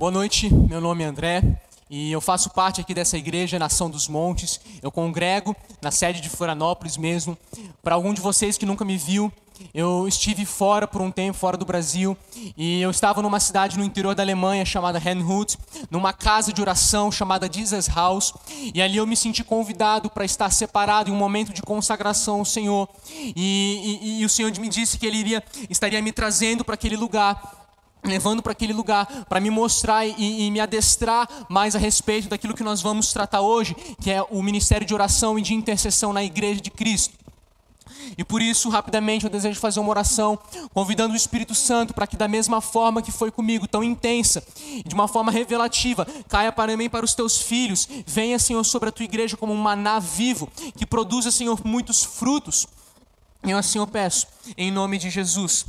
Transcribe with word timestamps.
Boa 0.00 0.10
noite, 0.10 0.48
meu 0.50 0.80
nome 0.80 1.04
é 1.04 1.06
André 1.06 1.42
e 1.90 2.10
eu 2.10 2.22
faço 2.22 2.48
parte 2.48 2.80
aqui 2.80 2.94
dessa 2.94 3.18
igreja 3.18 3.58
Nação 3.58 3.90
dos 3.90 4.08
Montes. 4.08 4.58
Eu 4.80 4.90
congrego 4.90 5.54
na 5.82 5.90
sede 5.90 6.22
de 6.22 6.30
Florianópolis 6.30 6.96
mesmo. 6.96 7.36
Para 7.82 7.96
algum 7.96 8.14
de 8.14 8.20
vocês 8.22 8.56
que 8.56 8.64
nunca 8.64 8.82
me 8.82 8.96
viu, 8.96 9.30
eu 9.74 10.08
estive 10.08 10.46
fora 10.46 10.88
por 10.88 11.02
um 11.02 11.10
tempo, 11.10 11.36
fora 11.36 11.54
do 11.58 11.66
Brasil, 11.66 12.16
e 12.56 12.80
eu 12.80 12.90
estava 12.90 13.20
numa 13.20 13.38
cidade 13.38 13.76
no 13.76 13.84
interior 13.84 14.14
da 14.14 14.22
Alemanha 14.22 14.64
chamada 14.64 14.98
Henhut, 14.98 15.58
numa 15.90 16.14
casa 16.14 16.50
de 16.50 16.62
oração 16.62 17.12
chamada 17.12 17.46
Jesus 17.52 17.86
House, 17.86 18.32
e 18.72 18.80
ali 18.80 18.96
eu 18.96 19.06
me 19.06 19.14
senti 19.14 19.44
convidado 19.44 20.08
para 20.08 20.24
estar 20.24 20.48
separado 20.48 21.10
em 21.10 21.12
um 21.12 21.16
momento 21.16 21.52
de 21.52 21.60
consagração 21.60 22.38
ao 22.38 22.44
Senhor. 22.46 22.88
E, 23.14 24.00
e, 24.00 24.20
e 24.22 24.24
o 24.24 24.30
Senhor 24.30 24.50
me 24.58 24.68
disse 24.70 24.96
que 24.96 25.04
Ele 25.04 25.18
iria, 25.18 25.44
estaria 25.68 26.00
me 26.00 26.10
trazendo 26.10 26.64
para 26.64 26.74
aquele 26.74 26.96
lugar 26.96 27.59
levando 28.04 28.42
para 28.42 28.52
aquele 28.52 28.72
lugar 28.72 29.06
para 29.28 29.40
me 29.40 29.50
mostrar 29.50 30.06
e, 30.06 30.46
e, 30.46 30.50
me 30.50 30.60
adestrar 30.60 31.28
mais 31.48 31.76
a 31.76 31.78
respeito 31.78 32.28
daquilo 32.28 32.54
que 32.54 32.62
nós 32.62 32.80
vamos 32.80 33.12
tratar 33.12 33.40
hoje, 33.40 33.74
que 34.00 34.10
é 34.10 34.22
o 34.30 34.42
ministério 34.42 34.86
de 34.86 34.94
oração 34.94 35.38
e 35.38 35.42
de 35.42 35.54
intercessão 35.54 36.12
na 36.12 36.24
igreja 36.24 36.60
de 36.60 36.70
Cristo. 36.70 37.20
E 38.16 38.24
por 38.24 38.40
isso, 38.42 38.68
rapidamente, 38.68 39.24
eu 39.24 39.30
desejo 39.30 39.60
fazer 39.60 39.80
uma 39.80 39.90
oração, 39.90 40.38
convidando 40.72 41.14
o 41.14 41.16
Espírito 41.16 41.54
Santo 41.54 41.94
para 41.94 42.06
que, 42.06 42.16
da 42.16 42.28
mesma 42.28 42.60
forma 42.60 43.02
que 43.02 43.12
foi 43.12 43.30
comigo, 43.30 43.68
tão 43.68 43.84
intensa, 43.84 44.42
de 44.84 44.94
uma 44.94 45.06
forma 45.06 45.30
revelativa, 45.30 46.06
caia 46.28 46.50
para 46.50 46.76
mim 46.76 46.88
para 46.88 47.04
os 47.04 47.14
teus 47.14 47.40
filhos. 47.40 47.88
Venha, 48.06 48.38
Senhor, 48.38 48.64
sobre 48.64 48.88
a 48.88 48.92
tua 48.92 49.04
igreja 49.04 49.36
como 49.36 49.52
um 49.52 49.56
maná 49.56 49.98
vivo, 49.98 50.48
que 50.76 50.86
produza, 50.86 51.30
Senhor, 51.30 51.60
muitos 51.64 52.02
frutos. 52.02 52.66
Eu 53.42 53.56
assim 53.56 53.78
eu 53.78 53.86
peço, 53.86 54.26
em 54.56 54.70
nome 54.70 54.98
de 54.98 55.08
Jesus. 55.08 55.66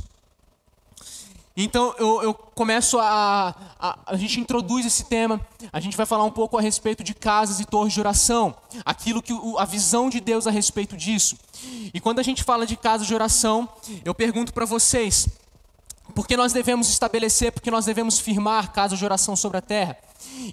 Então 1.56 1.94
eu, 1.98 2.22
eu 2.22 2.34
começo 2.34 2.98
a, 2.98 3.54
a, 3.78 3.98
a. 4.06 4.16
gente 4.16 4.40
introduz 4.40 4.86
esse 4.86 5.04
tema, 5.04 5.40
a 5.72 5.80
gente 5.80 5.96
vai 5.96 6.06
falar 6.06 6.24
um 6.24 6.30
pouco 6.30 6.56
a 6.56 6.60
respeito 6.62 7.04
de 7.04 7.14
casas 7.14 7.60
e 7.60 7.64
torres 7.64 7.92
de 7.92 8.00
oração, 8.00 8.54
aquilo 8.84 9.22
que 9.22 9.34
a 9.58 9.64
visão 9.64 10.08
de 10.08 10.20
Deus 10.20 10.46
a 10.46 10.50
respeito 10.50 10.96
disso. 10.96 11.36
E 11.92 12.00
quando 12.00 12.18
a 12.18 12.22
gente 12.22 12.42
fala 12.42 12.66
de 12.66 12.76
casas 12.76 13.06
de 13.06 13.14
oração, 13.14 13.68
eu 14.04 14.14
pergunto 14.14 14.52
para 14.52 14.64
vocês, 14.64 15.28
por 16.14 16.26
que 16.26 16.36
nós 16.36 16.52
devemos 16.52 16.88
estabelecer, 16.88 17.52
por 17.52 17.62
que 17.62 17.70
nós 17.70 17.84
devemos 17.84 18.18
firmar 18.18 18.72
casas 18.72 18.98
de 18.98 19.04
oração 19.04 19.34
sobre 19.34 19.58
a 19.58 19.62
terra? 19.62 19.96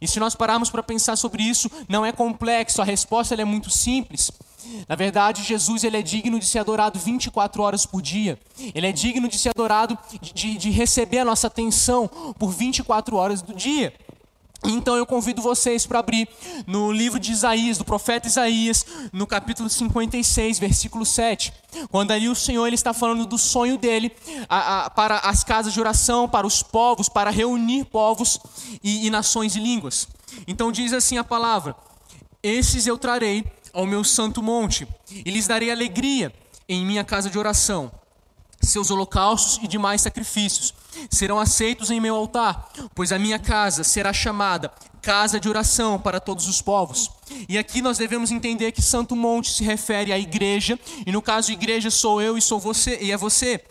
E 0.01 0.07
se 0.07 0.19
nós 0.19 0.35
pararmos 0.35 0.69
para 0.69 0.81
pensar 0.81 1.15
sobre 1.15 1.43
isso, 1.43 1.69
não 1.87 2.05
é 2.05 2.11
complexo, 2.11 2.81
a 2.81 2.85
resposta 2.85 3.35
é 3.35 3.45
muito 3.45 3.69
simples. 3.69 4.31
Na 4.87 4.95
verdade, 4.95 5.43
Jesus 5.43 5.83
ele 5.83 5.97
é 5.97 6.01
digno 6.01 6.39
de 6.39 6.45
ser 6.45 6.59
adorado 6.59 6.99
24 6.99 7.61
horas 7.61 7.85
por 7.85 8.01
dia. 8.01 8.37
Ele 8.73 8.87
é 8.87 8.91
digno 8.91 9.27
de 9.27 9.37
ser 9.37 9.49
adorado, 9.49 9.97
de, 10.21 10.57
de 10.57 10.69
receber 10.69 11.19
a 11.19 11.25
nossa 11.25 11.47
atenção 11.47 12.07
por 12.37 12.51
24 12.51 13.15
horas 13.15 13.41
do 13.41 13.53
dia. 13.53 13.93
Então 14.63 14.95
eu 14.97 15.05
convido 15.05 15.41
vocês 15.41 15.85
para 15.85 15.99
abrir 15.99 16.27
no 16.67 16.91
livro 16.91 17.19
de 17.19 17.31
Isaías, 17.31 17.77
do 17.77 17.85
profeta 17.85 18.27
Isaías, 18.27 18.85
no 19.13 19.25
capítulo 19.25 19.69
56, 19.69 20.59
versículo 20.59 21.05
7. 21.05 21.53
Quando 21.89 22.11
ali 22.11 22.27
o 22.27 22.35
Senhor 22.35 22.67
ele 22.67 22.75
está 22.75 22.93
falando 22.93 23.25
do 23.25 23.37
sonho 23.37 23.77
dele 23.77 24.11
a, 24.49 24.85
a, 24.85 24.89
para 24.89 25.19
as 25.19 25.43
casas 25.43 25.73
de 25.73 25.79
oração, 25.79 26.27
para 26.27 26.45
os 26.45 26.61
povos, 26.61 27.07
para 27.07 27.29
reunir 27.29 27.85
povos 27.85 28.39
e, 28.83 29.07
e 29.07 29.09
nações 29.09 29.55
e 29.55 29.59
línguas. 29.59 30.07
Então 30.45 30.71
diz 30.71 30.91
assim 30.91 31.17
a 31.17 31.23
palavra: 31.23 31.75
Esses 32.43 32.85
eu 32.85 32.97
trarei 32.97 33.45
ao 33.73 33.85
meu 33.85 34.03
santo 34.03 34.43
monte, 34.43 34.87
e 35.09 35.29
lhes 35.29 35.47
darei 35.47 35.71
alegria 35.71 36.33
em 36.67 36.85
minha 36.85 37.03
casa 37.03 37.29
de 37.29 37.39
oração. 37.39 37.91
Seus 38.61 38.91
holocaustos 38.91 39.59
e 39.63 39.67
demais 39.67 40.01
sacrifícios 40.01 40.73
serão 41.09 41.39
aceitos 41.39 41.91
em 41.91 41.99
meu 41.99 42.15
altar, 42.15 42.69
pois 42.93 43.11
a 43.11 43.19
minha 43.19 43.39
casa 43.39 43.83
será 43.83 44.11
chamada 44.11 44.71
casa 45.01 45.39
de 45.39 45.47
oração 45.47 45.99
para 45.99 46.19
todos 46.19 46.47
os 46.47 46.61
povos. 46.61 47.09
E 47.47 47.57
aqui 47.57 47.81
nós 47.81 47.97
devemos 47.97 48.31
entender 48.31 48.71
que 48.71 48.81
Santo 48.81 49.15
Monte 49.15 49.51
se 49.51 49.63
refere 49.63 50.11
à 50.11 50.19
igreja, 50.19 50.77
e 51.05 51.11
no 51.11 51.21
caso 51.21 51.51
igreja 51.51 51.89
sou 51.89 52.21
eu 52.21 52.37
e 52.37 52.41
sou 52.41 52.59
você 52.59 52.97
e 53.01 53.11
é 53.11 53.17
você. 53.17 53.63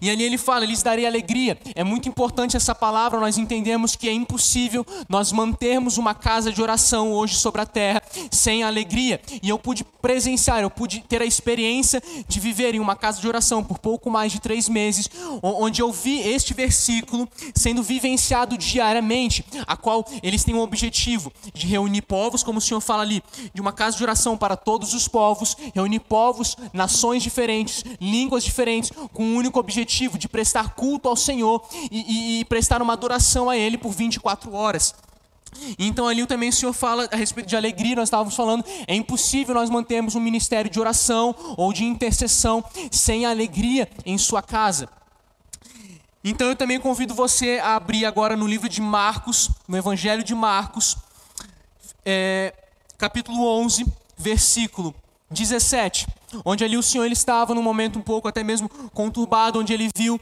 E 0.00 0.10
ali 0.10 0.22
ele 0.22 0.38
fala: 0.38 0.64
lhes 0.64 0.82
darei 0.82 1.06
alegria. 1.06 1.58
É 1.74 1.84
muito 1.84 2.08
importante 2.08 2.56
essa 2.56 2.74
palavra, 2.74 3.20
nós 3.20 3.38
entendemos 3.38 3.96
que 3.96 4.08
é 4.08 4.12
impossível 4.12 4.84
nós 5.08 5.32
mantermos 5.32 5.98
uma 5.98 6.14
casa 6.14 6.52
de 6.52 6.60
oração 6.60 7.12
hoje 7.12 7.36
sobre 7.36 7.60
a 7.60 7.66
terra 7.66 8.02
sem 8.30 8.62
alegria. 8.62 9.20
E 9.42 9.48
eu 9.48 9.58
pude 9.58 9.84
presenciar, 9.84 10.60
eu 10.60 10.70
pude 10.70 11.00
ter 11.08 11.20
a 11.22 11.24
experiência 11.24 12.02
de 12.28 12.40
viver 12.40 12.74
em 12.74 12.80
uma 12.80 12.96
casa 12.96 13.20
de 13.20 13.28
oração 13.28 13.62
por 13.62 13.78
pouco 13.78 14.10
mais 14.10 14.32
de 14.32 14.40
três 14.40 14.68
meses, 14.68 15.08
onde 15.42 15.82
eu 15.82 15.92
vi 15.92 16.20
este 16.20 16.54
versículo 16.54 17.28
sendo 17.54 17.82
vivenciado 17.82 18.56
diariamente, 18.56 19.44
a 19.66 19.76
qual 19.76 20.04
eles 20.22 20.44
têm 20.44 20.54
o 20.54 20.60
objetivo 20.60 21.32
de 21.52 21.66
reunir 21.66 22.02
povos, 22.02 22.42
como 22.42 22.58
o 22.58 22.62
Senhor 22.62 22.80
fala 22.80 23.02
ali, 23.02 23.22
de 23.52 23.60
uma 23.60 23.72
casa 23.72 23.96
de 23.96 24.02
oração 24.02 24.36
para 24.36 24.56
todos 24.56 24.94
os 24.94 25.08
povos, 25.08 25.56
reunir 25.74 26.00
povos, 26.00 26.56
nações 26.72 27.22
diferentes, 27.22 27.84
línguas 28.00 28.44
diferentes, 28.44 28.90
com 29.12 29.24
um 29.24 29.36
único 29.36 29.58
objetivo 29.58 29.65
de 30.18 30.28
prestar 30.28 30.74
culto 30.74 31.08
ao 31.08 31.16
Senhor 31.16 31.66
e, 31.90 32.00
e, 32.00 32.40
e 32.40 32.44
prestar 32.44 32.80
uma 32.80 32.92
adoração 32.92 33.50
a 33.50 33.56
Ele 33.56 33.76
por 33.76 33.92
24 33.92 34.52
horas. 34.54 34.94
Então 35.78 36.06
ali 36.06 36.26
também 36.26 36.48
o 36.48 36.52
Senhor 36.52 36.72
fala 36.72 37.08
a 37.10 37.16
respeito 37.16 37.48
de 37.48 37.56
alegria, 37.56 37.96
nós 37.96 38.08
estávamos 38.08 38.34
falando, 38.34 38.64
é 38.86 38.94
impossível 38.94 39.54
nós 39.54 39.70
mantermos 39.70 40.14
um 40.14 40.20
ministério 40.20 40.70
de 40.70 40.78
oração 40.78 41.34
ou 41.56 41.72
de 41.72 41.84
intercessão 41.84 42.64
sem 42.90 43.24
alegria 43.24 43.88
em 44.04 44.18
sua 44.18 44.42
casa. 44.42 44.88
Então 46.22 46.48
eu 46.48 46.56
também 46.56 46.80
convido 46.80 47.14
você 47.14 47.60
a 47.62 47.76
abrir 47.76 48.04
agora 48.04 48.36
no 48.36 48.46
livro 48.46 48.68
de 48.68 48.80
Marcos, 48.80 49.50
no 49.68 49.76
Evangelho 49.76 50.24
de 50.24 50.34
Marcos, 50.34 50.96
é, 52.04 52.52
capítulo 52.98 53.46
11, 53.62 53.86
versículo 54.16 54.94
17, 55.30 56.06
onde 56.44 56.64
ali 56.64 56.76
o 56.76 56.82
Senhor 56.82 57.04
ele 57.04 57.14
estava 57.14 57.54
num 57.54 57.62
momento 57.62 57.98
um 57.98 58.02
pouco 58.02 58.28
até 58.28 58.42
mesmo 58.42 58.68
conturbado, 58.92 59.58
onde 59.58 59.72
ele 59.72 59.88
viu 59.96 60.20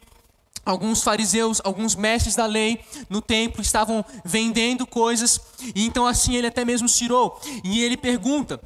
alguns 0.65 1.03
fariseus, 1.03 1.61
alguns 1.63 1.95
mestres 1.95 2.35
da 2.35 2.47
lei 2.47 2.83
no 3.11 3.21
templo 3.21 3.61
estavam 3.61 4.05
vendendo 4.25 4.87
coisas, 4.87 5.41
e 5.75 5.85
então 5.85 6.07
assim 6.07 6.35
ele 6.37 6.47
até 6.47 6.65
mesmo 6.65 6.89
tirou, 6.89 7.39
e 7.63 7.83
ele 7.83 7.97
pergunta, 7.97 8.61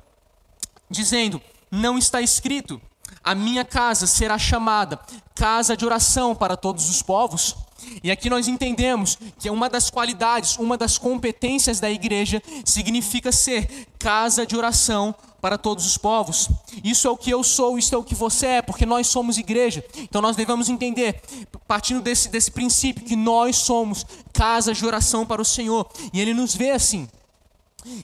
dizendo: 0.89 1.41
Não 1.71 1.99
está 1.99 2.23
escrito, 2.23 2.81
a 3.23 3.35
minha 3.35 3.65
casa 3.65 4.07
será 4.07 4.39
chamada 4.39 4.99
casa 5.35 5.77
de 5.77 5.85
oração 5.85 6.35
para 6.35 6.57
todos 6.57 6.89
os 6.89 7.03
povos? 7.03 7.57
E 8.03 8.11
aqui 8.11 8.29
nós 8.29 8.49
entendemos 8.49 9.17
que 9.39 9.49
uma 9.49 9.69
das 9.69 9.89
qualidades, 9.89 10.57
uma 10.59 10.77
das 10.77 10.99
competências 10.99 11.81
da 11.81 11.91
igreja 11.91 12.43
significa 12.65 13.31
ser 13.31 13.87
casa 13.99 14.45
de 14.45 14.57
oração 14.57 15.15
para 15.41 15.57
todos 15.57 15.87
os 15.87 15.97
povos. 15.97 16.49
Isso 16.83 17.07
é 17.07 17.11
o 17.11 17.17
que 17.17 17.31
eu 17.31 17.43
sou, 17.45 17.79
isso 17.79 17.95
é 17.95 17.99
o 17.99 18.03
que 18.03 18.15
você 18.15 18.47
é, 18.47 18.63
porque 18.63 18.85
nós 18.85 19.07
somos 19.07 19.39
igreja. 19.39 19.85
Então 19.97 20.21
nós 20.21 20.37
devemos 20.37 20.69
entender, 20.69 21.21
partindo 21.67 22.01
desse, 22.01 22.29
desse 22.29 22.51
princípio, 22.51 23.05
que 23.05 23.17
nós 23.17 23.57
somos 23.57 24.05
casa 24.33 24.73
de 24.73 24.85
oração 24.85 25.25
para 25.25 25.43
o 25.43 25.45
Senhor. 25.45 25.89
E 26.13 26.21
Ele 26.21 26.35
nos 26.35 26.55
vê 26.55 26.71
assim. 26.71 27.09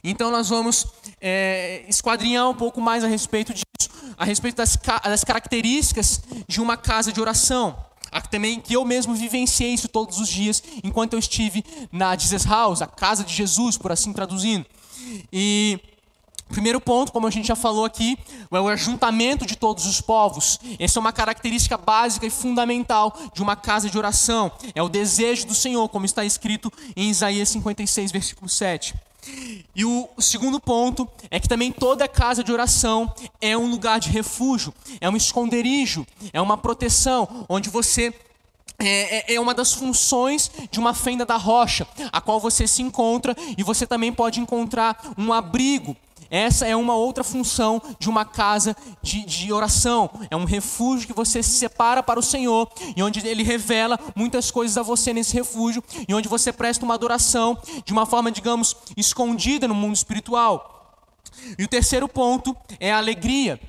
Então 0.03 0.31
nós 0.31 0.49
vamos 0.49 0.87
é, 1.21 1.83
esquadrinhar 1.87 2.49
um 2.49 2.55
pouco 2.55 2.79
mais 2.81 3.03
a 3.03 3.07
respeito 3.07 3.53
disso, 3.53 3.89
a 4.17 4.25
respeito 4.25 4.55
das, 4.55 4.77
das 5.03 5.23
características 5.23 6.21
de 6.47 6.61
uma 6.61 6.77
casa 6.77 7.11
de 7.11 7.19
oração 7.19 7.75
também 8.29 8.59
que 8.59 8.75
eu 8.75 8.85
mesmo 8.85 9.13
vivenciei 9.13 9.73
isso 9.73 9.87
todos 9.87 10.19
os 10.19 10.29
dias 10.29 10.63
enquanto 10.83 11.13
eu 11.13 11.19
estive 11.19 11.63
na 11.91 12.15
Jesus 12.17 12.45
House, 12.45 12.81
a 12.81 12.87
casa 12.87 13.23
de 13.23 13.33
Jesus, 13.33 13.77
por 13.77 13.91
assim 13.91 14.13
traduzindo. 14.13 14.65
E 15.31 15.79
primeiro 16.49 16.79
ponto, 16.79 17.11
como 17.11 17.27
a 17.27 17.31
gente 17.31 17.47
já 17.47 17.55
falou 17.55 17.85
aqui, 17.85 18.17
é 18.51 18.59
o 18.59 18.67
ajuntamento 18.67 19.45
de 19.45 19.55
todos 19.55 19.85
os 19.85 20.01
povos. 20.01 20.59
Essa 20.79 20.99
é 20.99 21.01
uma 21.01 21.11
característica 21.11 21.77
básica 21.77 22.25
e 22.25 22.29
fundamental 22.29 23.15
de 23.33 23.41
uma 23.41 23.55
casa 23.55 23.89
de 23.89 23.97
oração. 23.97 24.51
É 24.73 24.81
o 24.81 24.89
desejo 24.89 25.47
do 25.47 25.55
Senhor, 25.55 25.87
como 25.89 26.05
está 26.05 26.23
escrito 26.23 26.71
em 26.95 27.09
Isaías 27.09 27.49
56, 27.49 28.11
versículo 28.11 28.49
7. 28.49 28.93
E 29.75 29.83
o 29.83 30.07
segundo 30.19 30.59
ponto 30.59 31.07
é 31.31 31.39
que 31.39 31.47
também 31.47 31.71
toda 31.71 32.07
casa 32.07 32.43
de 32.43 32.51
oração 32.51 33.11
é 33.41 33.57
um 33.57 33.69
lugar 33.69 33.99
de 33.99 34.09
refúgio, 34.09 34.73
é 35.01 35.09
um 35.09 35.15
esconderijo, 35.15 36.05
é 36.31 36.39
uma 36.39 36.57
proteção, 36.57 37.45
onde 37.49 37.69
você 37.69 38.13
é, 38.77 39.33
é, 39.33 39.35
é, 39.35 39.39
uma 39.39 39.53
das 39.53 39.73
funções 39.73 40.51
de 40.69 40.79
uma 40.79 40.93
fenda 40.93 41.25
da 41.25 41.37
rocha, 41.37 41.87
a 42.11 42.19
qual 42.19 42.39
você 42.39 42.67
se 42.67 42.81
encontra 42.81 43.35
e 43.57 43.63
você 43.63 43.87
também 43.87 44.11
pode 44.11 44.39
encontrar 44.39 45.13
um 45.17 45.31
abrigo 45.31 45.95
essa 46.29 46.65
é 46.65 46.75
uma 46.75 46.95
outra 46.95 47.23
função 47.23 47.81
de 47.99 48.09
uma 48.09 48.25
casa 48.25 48.75
de, 49.01 49.25
de, 49.25 49.53
oração. 49.53 50.09
É 50.29 50.35
um 50.35 50.45
refúgio 50.45 51.07
que 51.07 51.13
você 51.13 51.41
se 51.41 51.51
separa 51.51 52.01
para 52.01 52.19
o 52.19 52.23
Senhor 52.23 52.69
e 52.95 53.03
onde 53.03 53.25
Ele 53.25 53.43
revela 53.43 53.99
muitas 54.15 54.51
coisas 54.51 54.77
a 54.77 54.83
você 54.83 55.13
nesse 55.13 55.33
refúgio 55.33 55.83
e 56.07 56.13
onde 56.13 56.27
você 56.27 56.51
presta 56.51 56.85
uma 56.85 56.93
adoração 56.93 57.57
de 57.83 57.93
uma 57.93 58.05
forma, 58.05 58.31
digamos, 58.31 58.75
escondida 58.97 59.67
no 59.67 59.75
mundo 59.75 59.95
espiritual. 59.95 60.71
E 61.57 61.63
o 61.63 61.67
terceiro 61.67 62.07
ponto 62.07 62.55
é 62.79 62.91
a 62.91 62.97
alegria. 62.97 63.59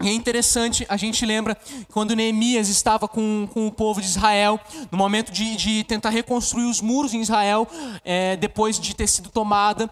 E 0.00 0.08
é 0.08 0.12
interessante, 0.12 0.84
a 0.88 0.96
gente 0.96 1.24
lembra 1.24 1.56
quando 1.92 2.16
Neemias 2.16 2.68
estava 2.68 3.06
com, 3.06 3.48
com 3.52 3.68
o 3.68 3.72
povo 3.72 4.00
de 4.00 4.06
Israel, 4.08 4.58
no 4.90 4.98
momento 4.98 5.30
de, 5.30 5.54
de 5.54 5.84
tentar 5.84 6.10
reconstruir 6.10 6.64
os 6.64 6.80
muros 6.80 7.14
em 7.14 7.20
Israel, 7.20 7.68
é, 8.04 8.36
depois 8.36 8.80
de 8.80 8.96
ter 8.96 9.06
sido 9.06 9.28
tomada. 9.28 9.88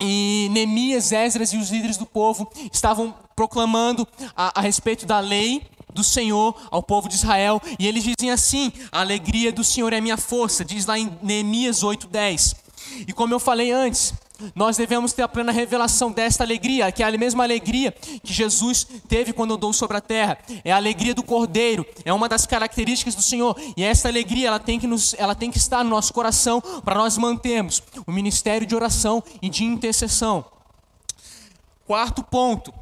E 0.00 0.48
Neemias, 0.50 1.12
Esdras 1.12 1.52
e 1.52 1.56
os 1.56 1.70
líderes 1.70 1.96
do 1.96 2.06
povo 2.06 2.50
estavam 2.72 3.14
proclamando 3.34 4.06
a, 4.36 4.58
a 4.58 4.62
respeito 4.62 5.06
da 5.06 5.20
lei 5.20 5.62
do 5.92 6.04
Senhor 6.04 6.54
ao 6.70 6.82
povo 6.82 7.08
de 7.08 7.14
Israel. 7.14 7.60
E 7.78 7.86
eles 7.86 8.04
dizem 8.04 8.30
assim: 8.30 8.72
A 8.92 9.00
alegria 9.00 9.50
do 9.50 9.64
Senhor 9.64 9.92
é 9.92 10.00
minha 10.00 10.16
força, 10.16 10.64
diz 10.64 10.86
lá 10.86 10.98
em 10.98 11.10
Neemias 11.22 11.82
8,10. 11.82 12.54
E 13.08 13.12
como 13.12 13.34
eu 13.34 13.40
falei 13.40 13.72
antes, 13.72 14.12
nós 14.54 14.76
devemos 14.76 15.12
ter 15.12 15.22
a 15.22 15.28
plena 15.28 15.52
revelação 15.52 16.10
desta 16.10 16.44
alegria, 16.44 16.90
que 16.92 17.02
é 17.02 17.06
a 17.06 17.18
mesma 17.18 17.44
alegria 17.44 17.92
que 17.92 18.32
Jesus 18.32 18.86
teve 19.08 19.32
quando 19.32 19.54
andou 19.54 19.72
sobre 19.72 19.96
a 19.96 20.00
terra. 20.00 20.38
É 20.64 20.72
a 20.72 20.76
alegria 20.76 21.14
do 21.14 21.22
Cordeiro, 21.22 21.86
é 22.04 22.12
uma 22.12 22.28
das 22.28 22.46
características 22.46 23.14
do 23.14 23.22
Senhor. 23.22 23.56
E 23.76 23.82
essa 23.82 24.08
alegria, 24.08 24.48
ela 24.48 24.58
tem 24.58 24.78
que, 24.78 24.86
nos, 24.86 25.14
ela 25.18 25.34
tem 25.34 25.50
que 25.50 25.58
estar 25.58 25.82
no 25.82 25.90
nosso 25.90 26.12
coração 26.12 26.60
para 26.84 26.94
nós 26.94 27.16
mantermos 27.16 27.82
o 28.06 28.12
ministério 28.12 28.66
de 28.66 28.74
oração 28.74 29.22
e 29.40 29.48
de 29.48 29.64
intercessão. 29.64 30.44
Quarto 31.86 32.22
ponto, 32.22 32.74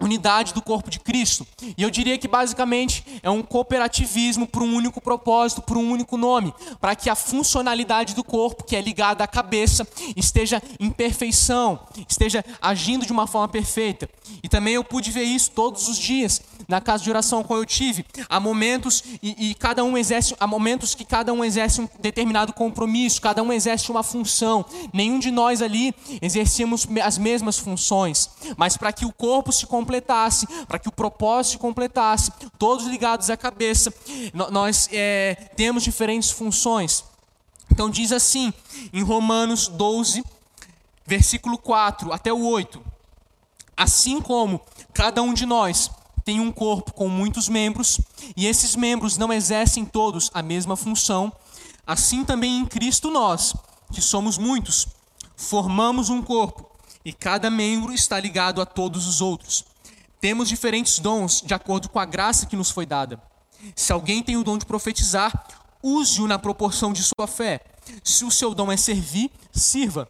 unidade 0.00 0.54
do 0.54 0.62
corpo 0.62 0.90
de 0.90 1.00
Cristo. 1.00 1.46
E 1.76 1.82
eu 1.82 1.90
diria 1.90 2.16
que 2.18 2.28
basicamente 2.28 3.04
é 3.22 3.30
um 3.30 3.42
cooperativismo 3.42 4.46
por 4.46 4.62
um 4.62 4.74
único 4.74 5.00
propósito, 5.00 5.62
por 5.62 5.76
um 5.76 5.90
único 5.90 6.16
nome, 6.16 6.54
para 6.80 6.94
que 6.94 7.10
a 7.10 7.14
funcionalidade 7.14 8.14
do 8.14 8.22
corpo, 8.22 8.64
que 8.64 8.76
é 8.76 8.80
ligada 8.80 9.24
à 9.24 9.26
cabeça, 9.26 9.86
esteja 10.16 10.62
em 10.78 10.90
perfeição, 10.90 11.80
esteja 12.08 12.44
agindo 12.60 13.04
de 13.04 13.12
uma 13.12 13.26
forma 13.26 13.48
perfeita. 13.48 14.08
E 14.42 14.48
também 14.48 14.74
eu 14.74 14.84
pude 14.84 15.10
ver 15.10 15.24
isso 15.24 15.50
todos 15.50 15.88
os 15.88 15.98
dias 15.98 16.40
na 16.66 16.80
casa 16.80 17.02
de 17.02 17.10
oração 17.10 17.42
qual 17.42 17.58
eu 17.58 17.66
tive. 17.66 18.04
Há 18.28 18.38
momentos 18.38 19.02
e, 19.22 19.50
e 19.50 19.54
cada 19.54 19.82
um 19.82 19.96
exerce, 19.96 20.34
há 20.38 20.46
momentos 20.46 20.94
que 20.94 21.04
cada 21.04 21.32
um 21.32 21.44
exerce 21.44 21.80
um 21.80 21.88
determinado 21.98 22.52
compromisso, 22.52 23.20
cada 23.20 23.42
um 23.42 23.52
exerce 23.52 23.90
uma 23.90 24.02
função. 24.02 24.64
Nenhum 24.92 25.18
de 25.18 25.30
nós 25.30 25.62
ali 25.62 25.94
exercíamos 26.20 26.86
as 27.02 27.18
mesmas 27.18 27.58
funções, 27.58 28.30
mas 28.56 28.76
para 28.76 28.92
que 28.92 29.04
o 29.04 29.12
corpo 29.12 29.52
se 29.52 29.66
completasse, 29.88 30.46
para 30.66 30.78
que 30.78 30.88
o 30.88 30.92
propósito 30.92 31.52
se 31.52 31.58
completasse, 31.58 32.30
todos 32.58 32.86
ligados 32.86 33.30
à 33.30 33.36
cabeça, 33.38 33.92
nós 34.50 34.88
é, 34.92 35.50
temos 35.56 35.82
diferentes 35.82 36.30
funções. 36.30 37.04
Então 37.72 37.88
diz 37.88 38.12
assim, 38.12 38.52
em 38.92 39.02
Romanos 39.02 39.66
12, 39.68 40.22
versículo 41.06 41.56
4 41.56 42.12
até 42.12 42.30
o 42.30 42.44
8: 42.46 42.82
Assim 43.74 44.20
como 44.20 44.60
cada 44.92 45.22
um 45.22 45.32
de 45.32 45.46
nós 45.46 45.90
tem 46.22 46.38
um 46.38 46.52
corpo 46.52 46.92
com 46.92 47.08
muitos 47.08 47.48
membros, 47.48 47.98
e 48.36 48.46
esses 48.46 48.76
membros 48.76 49.16
não 49.16 49.32
exercem 49.32 49.86
todos 49.86 50.30
a 50.34 50.42
mesma 50.42 50.76
função, 50.76 51.32
assim 51.86 52.24
também 52.24 52.58
em 52.58 52.66
Cristo 52.66 53.10
nós, 53.10 53.54
que 53.90 54.02
somos 54.02 54.36
muitos, 54.36 54.86
formamos 55.34 56.10
um 56.10 56.20
corpo, 56.20 56.68
e 57.04 57.12
cada 57.12 57.48
membro 57.48 57.90
está 57.94 58.20
ligado 58.20 58.60
a 58.60 58.66
todos 58.66 59.06
os 59.06 59.22
outros. 59.22 59.64
Temos 60.20 60.48
diferentes 60.48 60.98
dons 60.98 61.42
de 61.44 61.54
acordo 61.54 61.88
com 61.88 61.98
a 61.98 62.04
graça 62.04 62.46
que 62.46 62.56
nos 62.56 62.70
foi 62.70 62.84
dada. 62.84 63.20
Se 63.74 63.92
alguém 63.92 64.22
tem 64.22 64.36
o 64.36 64.44
dom 64.44 64.58
de 64.58 64.66
profetizar, 64.66 65.46
use-o 65.82 66.26
na 66.26 66.38
proporção 66.38 66.92
de 66.92 67.02
sua 67.02 67.26
fé. 67.26 67.60
Se 68.02 68.24
o 68.24 68.30
seu 68.30 68.54
dom 68.54 68.70
é 68.70 68.76
servir, 68.76 69.30
sirva. 69.52 70.08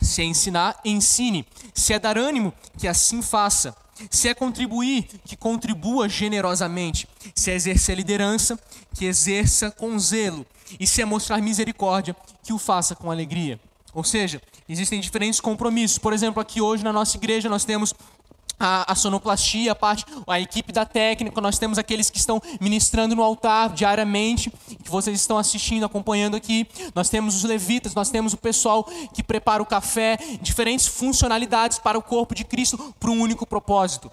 Se 0.00 0.22
é 0.22 0.24
ensinar, 0.24 0.78
ensine. 0.84 1.46
Se 1.74 1.92
é 1.92 1.98
dar 1.98 2.16
ânimo, 2.18 2.52
que 2.76 2.86
assim 2.86 3.22
faça. 3.22 3.74
Se 4.10 4.28
é 4.28 4.34
contribuir, 4.34 5.08
que 5.24 5.36
contribua 5.36 6.08
generosamente. 6.08 7.08
Se 7.34 7.50
é 7.50 7.54
exercer 7.54 7.96
liderança, 7.96 8.58
que 8.94 9.06
exerça 9.06 9.70
com 9.70 9.98
zelo. 9.98 10.46
E 10.78 10.86
se 10.86 11.02
é 11.02 11.04
mostrar 11.04 11.40
misericórdia, 11.40 12.14
que 12.42 12.52
o 12.52 12.58
faça 12.58 12.94
com 12.94 13.10
alegria. 13.10 13.58
Ou 13.94 14.04
seja, 14.04 14.40
existem 14.68 15.00
diferentes 15.00 15.40
compromissos. 15.40 15.98
Por 15.98 16.12
exemplo, 16.12 16.40
aqui 16.40 16.60
hoje 16.60 16.84
na 16.84 16.92
nossa 16.92 17.16
igreja 17.16 17.48
nós 17.48 17.64
temos 17.64 17.94
a, 18.58 18.92
a, 18.92 18.94
sonoplastia, 18.94 19.72
a 19.72 19.74
parte, 19.74 20.04
a 20.26 20.40
equipe 20.40 20.72
da 20.72 20.84
técnica, 20.84 21.40
nós 21.40 21.58
temos 21.58 21.78
aqueles 21.78 22.10
que 22.10 22.18
estão 22.18 22.40
ministrando 22.60 23.14
no 23.14 23.22
altar 23.22 23.70
diariamente, 23.70 24.50
que 24.82 24.90
vocês 24.90 25.18
estão 25.20 25.38
assistindo, 25.38 25.84
acompanhando 25.84 26.36
aqui. 26.36 26.66
Nós 26.94 27.08
temos 27.08 27.36
os 27.36 27.44
levitas, 27.44 27.94
nós 27.94 28.10
temos 28.10 28.32
o 28.32 28.36
pessoal 28.36 28.84
que 29.14 29.22
prepara 29.22 29.62
o 29.62 29.66
café, 29.66 30.18
diferentes 30.40 30.86
funcionalidades 30.86 31.78
para 31.78 31.98
o 31.98 32.02
corpo 32.02 32.34
de 32.34 32.44
Cristo 32.44 32.94
para 32.98 33.10
um 33.10 33.20
único 33.20 33.46
propósito. 33.46 34.10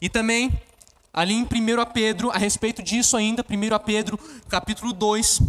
E 0.00 0.08
também, 0.08 0.50
ali 1.12 1.34
em 1.34 1.42
1 1.42 1.46
Pedro, 1.92 2.30
a 2.30 2.38
respeito 2.38 2.82
disso 2.82 3.16
ainda, 3.16 3.44
1 3.48 3.84
Pedro, 3.84 4.18
capítulo 4.48 4.92
2, 4.92 5.40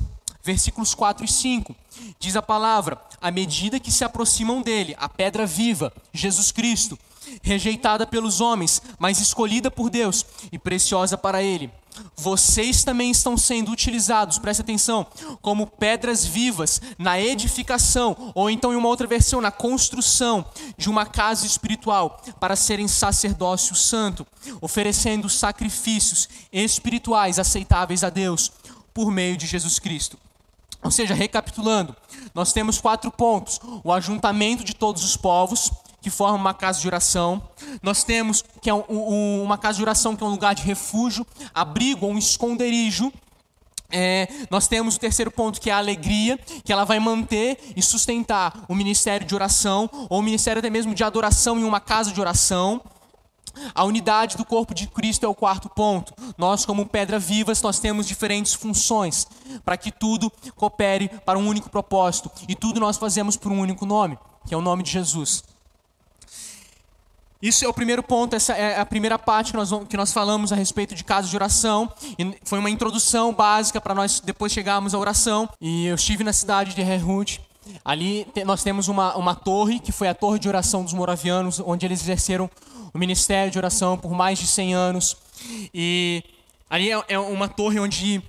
versículos 0.44 0.94
4 0.94 1.25
e 1.25 1.28
5. 1.28 1.75
Diz 2.19 2.36
a 2.36 2.42
palavra: 2.42 3.00
à 3.22 3.31
medida 3.31 3.80
que 3.80 3.92
se 3.92 4.04
aproximam 4.04 4.62
dele, 4.62 4.95
a 5.00 5.07
pedra 5.07 5.45
viva, 5.45 5.94
Jesus 6.13 6.51
Cristo, 6.51 6.98
rejeitada 7.44 8.07
pelos 8.07 8.42
homens, 8.42 8.81
mas 8.98 9.19
escolhida 9.19 9.69
por 9.69 9.90
Deus 9.90 10.25
e 10.51 10.57
preciosa 10.57 11.18
para 11.18 11.44
Ele. 11.44 11.69
Vocês 12.16 12.84
também 12.84 13.12
estão 13.12 13.38
sendo 13.38 13.72
utilizados, 13.72 14.40
preste 14.40 14.62
atenção, 14.62 15.06
como 15.42 15.68
pedras 15.68 16.25
vivas 16.25 16.81
na 16.98 17.19
edificação, 17.19 18.31
ou 18.34 18.50
então 18.50 18.74
em 18.74 18.75
uma 18.75 18.88
outra 18.88 19.06
versão, 19.06 19.42
na 19.42 19.51
construção 19.51 20.44
de 20.75 20.90
uma 20.90 21.06
casa 21.06 21.45
espiritual, 21.45 22.19
para 22.40 22.56
serem 22.56 22.88
sacerdócio 22.88 23.75
santo, 23.75 24.25
oferecendo 24.60 25.30
sacrifícios 25.30 26.28
espirituais 26.51 27.38
aceitáveis 27.38 28.04
a 28.04 28.10
Deus 28.10 28.51
por 28.94 29.12
meio 29.12 29.38
de 29.38 29.45
Jesus 29.45 29.78
Cristo. 29.78 30.18
Ou 30.84 30.92
seja, 30.92 31.13
recapitulando, 31.13 31.95
nós 32.36 32.51
temos 32.51 32.80
quatro 32.80 33.10
pontos: 33.12 33.60
o 33.84 33.92
ajuntamento 33.92 34.63
de 34.63 34.74
todos 34.74 35.04
os 35.04 35.16
povos, 35.16 35.72
que 36.03 36.09
forma 36.09 36.38
uma 36.38 36.53
casa 36.53 36.81
de 36.81 36.85
oração. 36.85 37.41
Nós 37.81 38.03
temos 38.03 38.44
que 38.61 38.69
é 38.69 38.73
um, 38.73 38.83
um, 38.89 39.44
uma 39.44 39.57
casa 39.57 39.77
de 39.77 39.83
oração 39.83 40.15
que 40.15 40.23
é 40.23 40.27
um 40.27 40.29
lugar 40.29 40.53
de 40.53 40.61
refúgio, 40.61 41.25
abrigo, 41.55 42.05
um 42.05 42.17
esconderijo. 42.17 43.11
É, 43.89 44.27
nós 44.50 44.67
temos 44.67 44.95
o 44.95 45.00
terceiro 45.00 45.31
ponto 45.31 45.61
que 45.61 45.69
é 45.69 45.73
a 45.73 45.77
alegria, 45.77 46.38
que 46.63 46.73
ela 46.73 46.83
vai 46.83 47.00
manter 47.00 47.57
e 47.75 47.81
sustentar 47.81 48.65
o 48.67 48.75
ministério 48.75 49.25
de 49.25 49.33
oração, 49.33 49.89
ou 50.09 50.19
o 50.19 50.21
ministério 50.21 50.59
até 50.59 50.69
mesmo 50.69 50.94
de 50.94 51.03
adoração 51.03 51.57
em 51.57 51.63
uma 51.63 51.79
casa 51.79 52.11
de 52.11 52.19
oração. 52.19 52.81
A 53.73 53.83
unidade 53.85 54.35
do 54.35 54.44
corpo 54.44 54.73
de 54.73 54.88
Cristo 54.88 55.25
é 55.25 55.29
o 55.29 55.35
quarto 55.35 55.69
ponto. 55.69 56.13
Nós, 56.38 56.65
como 56.65 56.88
pedra 56.88 57.19
vivas, 57.19 57.61
nós 57.61 57.79
temos 57.79 58.07
diferentes 58.07 58.53
funções 58.53 59.27
para 59.63 59.77
que 59.77 59.91
tudo 59.91 60.31
coopere 60.56 61.07
para 61.23 61.38
um 61.39 61.47
único 61.47 61.69
propósito. 61.69 62.31
E 62.49 62.56
tudo 62.56 62.79
nós 62.79 62.97
fazemos 62.97 63.38
por 63.38 63.51
um 63.51 63.59
único 63.59 63.85
nome, 63.85 64.18
que 64.47 64.54
é 64.54 64.57
o 64.57 64.61
nome 64.61 64.83
de 64.83 64.92
Jesus. 64.92 65.44
Isso 67.44 67.66
é 67.66 67.68
o 67.68 67.73
primeiro 67.73 68.02
ponto, 68.02 68.38
essa 68.38 68.54
é 68.54 68.80
a 68.80 68.85
primeira 68.85 69.19
parte 69.19 69.52
que 69.52 69.57
nós, 69.57 69.69
que 69.90 69.97
nós 69.97 70.14
falamos 70.14 70.54
a 70.54 70.56
respeito 70.56 70.95
de 70.95 71.04
casos 71.04 71.30
de 71.30 71.35
oração. 71.35 71.92
E 72.18 72.33
foi 72.45 72.57
uma 72.57 72.69
introdução 72.69 73.33
básica 73.33 73.81
para 73.81 73.94
nós 73.94 74.21
depois 74.21 74.54
chegarmos 74.54 74.94
à 74.95 74.97
oração. 74.97 75.50
E 75.59 75.88
eu 75.88 75.95
estive 75.95 76.23
na 76.23 76.31
cidade 76.31 76.73
de 76.73 76.80
Herhut. 76.80 77.42
Ali 77.83 78.26
nós 78.45 78.64
temos 78.64 78.88
uma, 78.88 79.18
uma 79.18 79.35
torre, 79.35 79.81
que 79.81 79.92
foi 79.92 80.07
a 80.07 80.14
torre 80.14 80.40
de 80.40 80.47
oração 80.47 80.85
dos 80.85 80.94
moravianos, 80.94 81.59
onde 81.59 81.85
eles 81.85 82.02
exerceram 82.02 82.50
o 82.94 82.97
ministério 82.97 83.52
de 83.52 83.57
oração 83.57 83.97
por 83.97 84.14
mais 84.14 84.40
de 84.40 84.47
100 84.47 84.73
anos. 84.73 85.18
E 85.73 86.23
ali 86.69 86.94
é, 86.94 87.04
é 87.09 87.19
uma 87.19 87.50
torre 87.50 87.78
onde 87.78 88.23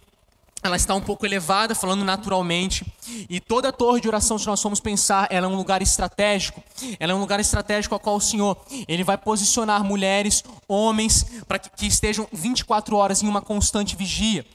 ela 0.64 0.76
está 0.76 0.94
um 0.94 1.00
pouco 1.00 1.26
elevada, 1.26 1.74
falando 1.74 2.02
naturalmente. 2.04 2.86
E 3.28 3.38
toda 3.38 3.68
a 3.68 3.72
torre 3.72 4.00
de 4.00 4.08
oração, 4.08 4.38
se 4.38 4.46
nós 4.46 4.62
formos 4.62 4.80
pensar, 4.80 5.28
ela 5.30 5.46
é 5.46 5.48
um 5.48 5.56
lugar 5.56 5.82
estratégico. 5.82 6.62
Ela 6.98 7.12
é 7.12 7.14
um 7.14 7.20
lugar 7.20 7.38
estratégico 7.38 7.94
ao 7.94 8.00
qual 8.00 8.16
o 8.16 8.20
Senhor 8.20 8.56
ele 8.88 9.04
vai 9.04 9.18
posicionar 9.18 9.84
mulheres, 9.84 10.42
homens, 10.66 11.26
para 11.46 11.58
que, 11.58 11.68
que 11.68 11.86
estejam 11.86 12.26
24 12.32 12.96
horas 12.96 13.22
em 13.22 13.28
uma 13.28 13.42
constante 13.42 13.94
vigia. 13.94 14.46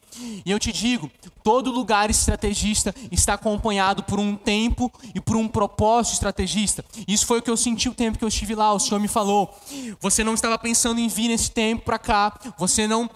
E 0.43 0.49
eu 0.49 0.57
te 0.57 0.71
digo, 0.73 1.11
todo 1.43 1.71
lugar 1.71 2.09
estrategista 2.09 2.93
está 3.11 3.35
acompanhado 3.35 4.01
por 4.01 4.19
um 4.19 4.35
tempo 4.35 4.91
e 5.13 5.21
por 5.21 5.35
um 5.35 5.47
propósito 5.47 6.13
estrategista. 6.13 6.83
Isso 7.07 7.27
foi 7.27 7.37
o 7.37 7.41
que 7.41 7.51
eu 7.51 7.55
senti 7.55 7.87
o 7.87 7.93
tempo 7.93 8.17
que 8.17 8.23
eu 8.23 8.29
estive 8.29 8.55
lá. 8.55 8.73
O 8.73 8.79
Senhor 8.79 8.99
me 8.99 9.07
falou: 9.07 9.55
você 10.01 10.23
não 10.23 10.33
estava 10.33 10.57
pensando 10.57 10.99
em 10.99 11.07
vir 11.07 11.27
nesse 11.27 11.51
tempo 11.51 11.85
para 11.85 11.99
cá, 11.99 12.33
você 12.57 12.87
não 12.87 13.07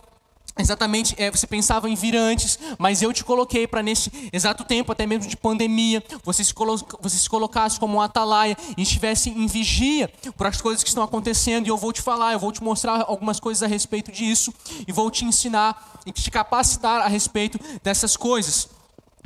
Exatamente, 0.58 1.16
é, 1.18 1.32
você 1.32 1.48
pensava 1.48 1.90
em 1.90 1.96
vir 1.96 2.16
antes, 2.16 2.60
mas 2.78 3.02
eu 3.02 3.12
te 3.12 3.24
coloquei 3.24 3.66
para 3.66 3.82
nesse 3.82 4.12
exato 4.32 4.64
tempo, 4.64 4.92
até 4.92 5.06
mesmo 5.08 5.28
de 5.28 5.36
pandemia, 5.36 6.04
você 6.24 6.44
se, 6.44 6.54
você 7.02 7.18
se 7.18 7.28
colocasse 7.28 7.80
como 7.80 7.98
um 7.98 8.02
atalaia 8.02 8.56
e 8.78 8.84
estivesse 8.84 9.32
em 9.32 9.48
vigia 9.48 10.12
por 10.38 10.46
as 10.46 10.62
coisas 10.62 10.84
que 10.84 10.90
estão 10.90 11.04
acontecendo, 11.04 11.66
e 11.66 11.70
eu 11.70 11.78
vou 11.78 11.92
te 11.92 12.04
falar, 12.04 12.34
eu 12.34 12.40
vou 12.40 12.52
te 12.52 12.62
mostrar 12.62 13.04
algumas 13.08 13.40
coisas 13.40 13.64
a 13.64 13.68
respeito 13.68 14.12
disso, 14.12 14.54
e 14.88 14.92
vou 14.92 15.10
te 15.10 15.26
ensinar 15.26 15.92
e 16.06 16.12
te 16.12 16.30
capacitar 16.30 17.02
a 17.02 17.08
respeito 17.08 17.60
dessas 17.82 18.16
coisas. 18.16 18.70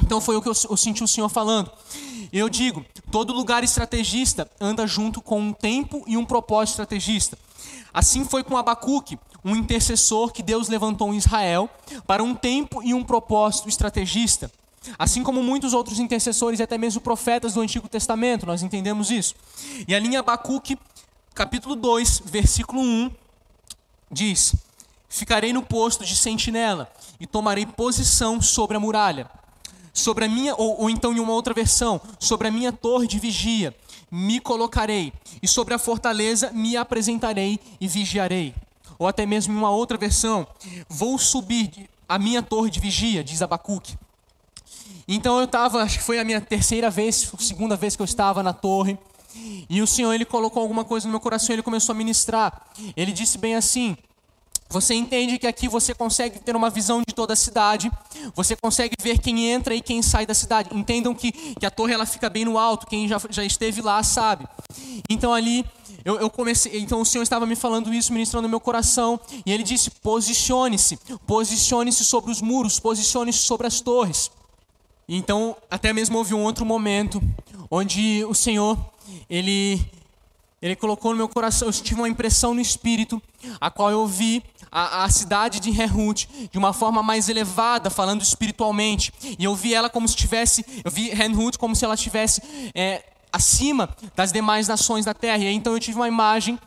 Então 0.04 0.22
foi 0.22 0.36
o 0.36 0.42
que 0.42 0.50
eu, 0.50 0.54
eu 0.70 0.78
senti 0.78 1.04
o 1.04 1.08
Senhor 1.08 1.30
falando. 1.30 1.72
Eu 2.32 2.50
digo, 2.50 2.86
todo 3.12 3.34
lugar 3.34 3.64
estrategista 3.64 4.50
anda 4.60 4.86
junto 4.86 5.22
com 5.22 5.40
um 5.40 5.54
tempo 5.54 6.04
e 6.08 6.18
um 6.18 6.26
propósito 6.26 6.74
estrategista. 6.74 7.38
Assim 7.94 8.26
foi 8.26 8.44
com 8.44 8.58
Abacuque, 8.58 9.18
um 9.44 9.56
intercessor 9.56 10.32
que 10.32 10.44
Deus 10.44 10.68
levantou 10.68 11.14
em 11.14 11.18
Israel 11.18 11.70
para 12.06 12.22
um 12.22 12.36
tempo 12.36 12.84
e 12.84 12.94
um 12.94 13.04
propósito 13.04 13.70
estrategista. 13.70 14.52
Assim 14.98 15.24
como 15.24 15.42
muitos 15.42 15.74
outros 15.74 16.00
intercessores 16.00 16.60
e 16.60 16.64
até 16.64 16.78
mesmo 16.78 17.02
profetas 17.02 17.54
do 17.54 17.62
Antigo 17.62 17.90
Testamento, 17.90 18.46
nós 18.46 18.62
entendemos 18.62 19.10
isso. 19.10 19.36
E 19.88 19.96
a 19.96 20.00
linha 20.00 20.20
Abacuque, 20.20 20.78
capítulo 21.34 21.76
2, 21.76 22.24
versículo 22.26 22.82
1, 22.82 23.12
diz: 24.12 24.56
Ficarei 25.10 25.52
no 25.52 25.64
posto 25.64 26.06
de 26.06 26.16
sentinela 26.16 26.92
e 27.20 27.26
tomarei 27.26 27.66
posição 27.66 28.42
sobre 28.42 28.78
a 28.78 28.80
muralha. 28.80 29.30
Sobre 29.98 30.26
a 30.26 30.30
minha, 30.30 30.54
ou, 30.56 30.82
ou 30.82 30.90
então 30.92 31.12
em 31.12 31.20
uma 31.20 31.34
outra 31.34 31.56
versão, 31.56 32.00
sobre 32.20 32.48
a 32.48 32.52
minha 32.52 32.72
torre 32.72 33.08
de 33.08 33.18
vigia, 33.18 33.76
me 34.12 34.40
colocarei, 34.40 35.12
e 35.42 35.48
sobre 35.48 35.74
a 35.74 35.80
fortaleza 35.80 36.52
me 36.52 36.78
apresentarei 36.78 37.60
e 37.82 37.88
vigiarei. 37.88 38.54
Ou 39.00 39.08
até 39.08 39.26
mesmo 39.26 39.56
em 39.56 39.58
uma 39.58 39.72
outra 39.72 39.98
versão, 39.98 40.46
vou 40.88 41.18
subir 41.18 41.90
a 42.08 42.20
minha 42.20 42.44
torre 42.44 42.70
de 42.70 42.80
vigia, 42.80 43.24
diz 43.24 43.42
Abacuque. 43.42 43.98
Então 45.08 45.40
eu 45.40 45.46
estava, 45.46 45.82
acho 45.82 45.98
que 45.98 46.04
foi 46.04 46.20
a 46.20 46.24
minha 46.24 46.42
terceira 46.42 46.92
vez, 46.92 47.32
segunda 47.40 47.76
vez 47.76 47.96
que 47.96 48.02
eu 48.04 48.06
estava 48.06 48.44
na 48.44 48.54
torre, 48.54 49.00
e 49.68 49.82
o 49.82 49.88
Senhor 49.88 50.14
ele 50.14 50.26
colocou 50.26 50.62
alguma 50.62 50.86
coisa 50.86 51.08
no 51.08 51.12
meu 51.12 51.20
coração, 51.20 51.54
ele 51.54 51.64
começou 51.64 51.94
a 51.94 51.98
ministrar. 51.98 52.68
Ele 52.96 53.12
disse 53.12 53.40
bem 53.40 53.56
assim: 53.56 53.98
você 54.70 54.94
entende 54.94 55.38
que 55.38 55.48
aqui 55.48 55.68
você 55.68 55.94
consegue 55.94 56.40
ter 56.40 56.56
uma 56.56 56.70
visão 56.70 57.02
de 57.08 57.14
toda 57.14 57.34
a 57.34 57.36
cidade, 57.36 57.92
você 58.36 58.56
consegue 58.56 58.96
ver 59.02 59.20
quem 59.20 59.50
entra 59.50 59.74
e 59.74 59.82
quem 59.82 60.02
sai 60.02 60.26
da 60.26 60.34
cidade. 60.34 60.70
Entendam 60.74 61.14
que, 61.14 61.32
que 61.32 61.66
a 61.66 61.72
torre 61.72 61.94
ela 61.94 62.06
fica 62.06 62.30
bem 62.30 62.44
no 62.44 62.58
alto, 62.58 62.86
quem 62.88 63.08
já, 63.08 63.18
já 63.30 63.44
esteve 63.44 63.82
lá 63.82 64.04
sabe. 64.04 64.46
Então 65.10 65.34
ali 65.34 65.66
eu, 66.04 66.20
eu 66.20 66.30
comecei, 66.30 66.80
então 66.80 67.02
o 67.02 67.06
Senhor 67.06 67.24
estava 67.24 67.46
me 67.46 67.56
falando 67.56 67.94
isso, 67.94 68.14
ministrando 68.14 68.48
meu 68.48 68.60
coração, 68.60 69.20
e 69.46 69.52
ele 69.52 69.64
disse: 69.64 69.90
posicione-se, 69.90 70.98
posicione-se 71.26 72.04
sobre 72.06 72.32
os 72.32 72.42
muros, 72.42 72.80
posicione-se 72.80 73.40
sobre 73.40 73.68
as 73.68 73.80
torres. 73.82 74.32
Então 75.08 75.56
até 75.70 75.94
mesmo 75.94 76.18
houve 76.18 76.34
um 76.34 76.44
outro 76.44 76.66
momento 76.66 77.22
onde 77.72 78.24
o 78.26 78.34
Senhor 78.34 78.78
ele 79.30 79.86
ele 80.62 80.76
colocou 80.76 81.12
no 81.12 81.18
meu 81.18 81.30
coração, 81.30 81.68
eu 81.68 81.72
tive 81.72 82.02
uma 82.02 82.10
impressão 82.10 82.54
no 82.54 82.60
espírito, 82.60 83.22
a 83.62 83.70
qual 83.70 83.92
eu 83.92 84.08
vi 84.08 84.44
a, 84.72 85.04
a 85.04 85.10
cidade 85.10 85.60
de 85.60 85.72
Renhut 85.72 86.50
de 86.52 86.58
uma 86.58 86.74
forma 86.74 87.02
mais 87.02 87.30
elevada, 87.30 87.90
falando 87.90 88.22
espiritualmente. 88.22 89.14
E 89.38 89.44
eu 89.44 89.56
vi 89.56 89.74
ela 89.74 89.90
como 89.90 90.08
se 90.08 90.16
tivesse, 90.16 90.66
eu 90.84 90.92
vi 90.92 91.10
Renhut 91.10 91.58
como 91.58 91.76
se 91.76 91.86
ela 91.86 91.96
estivesse 91.96 92.42
é, 92.74 93.04
acima 93.32 93.90
das 94.16 94.32
demais 94.32 94.68
nações 94.68 95.06
da 95.06 95.14
terra. 95.14 95.44
E 95.44 95.48
aí, 95.48 95.54
então 95.54 95.74
eu 95.74 95.80
tive 95.80 95.98
uma 95.98 96.08
imagem 96.08 96.60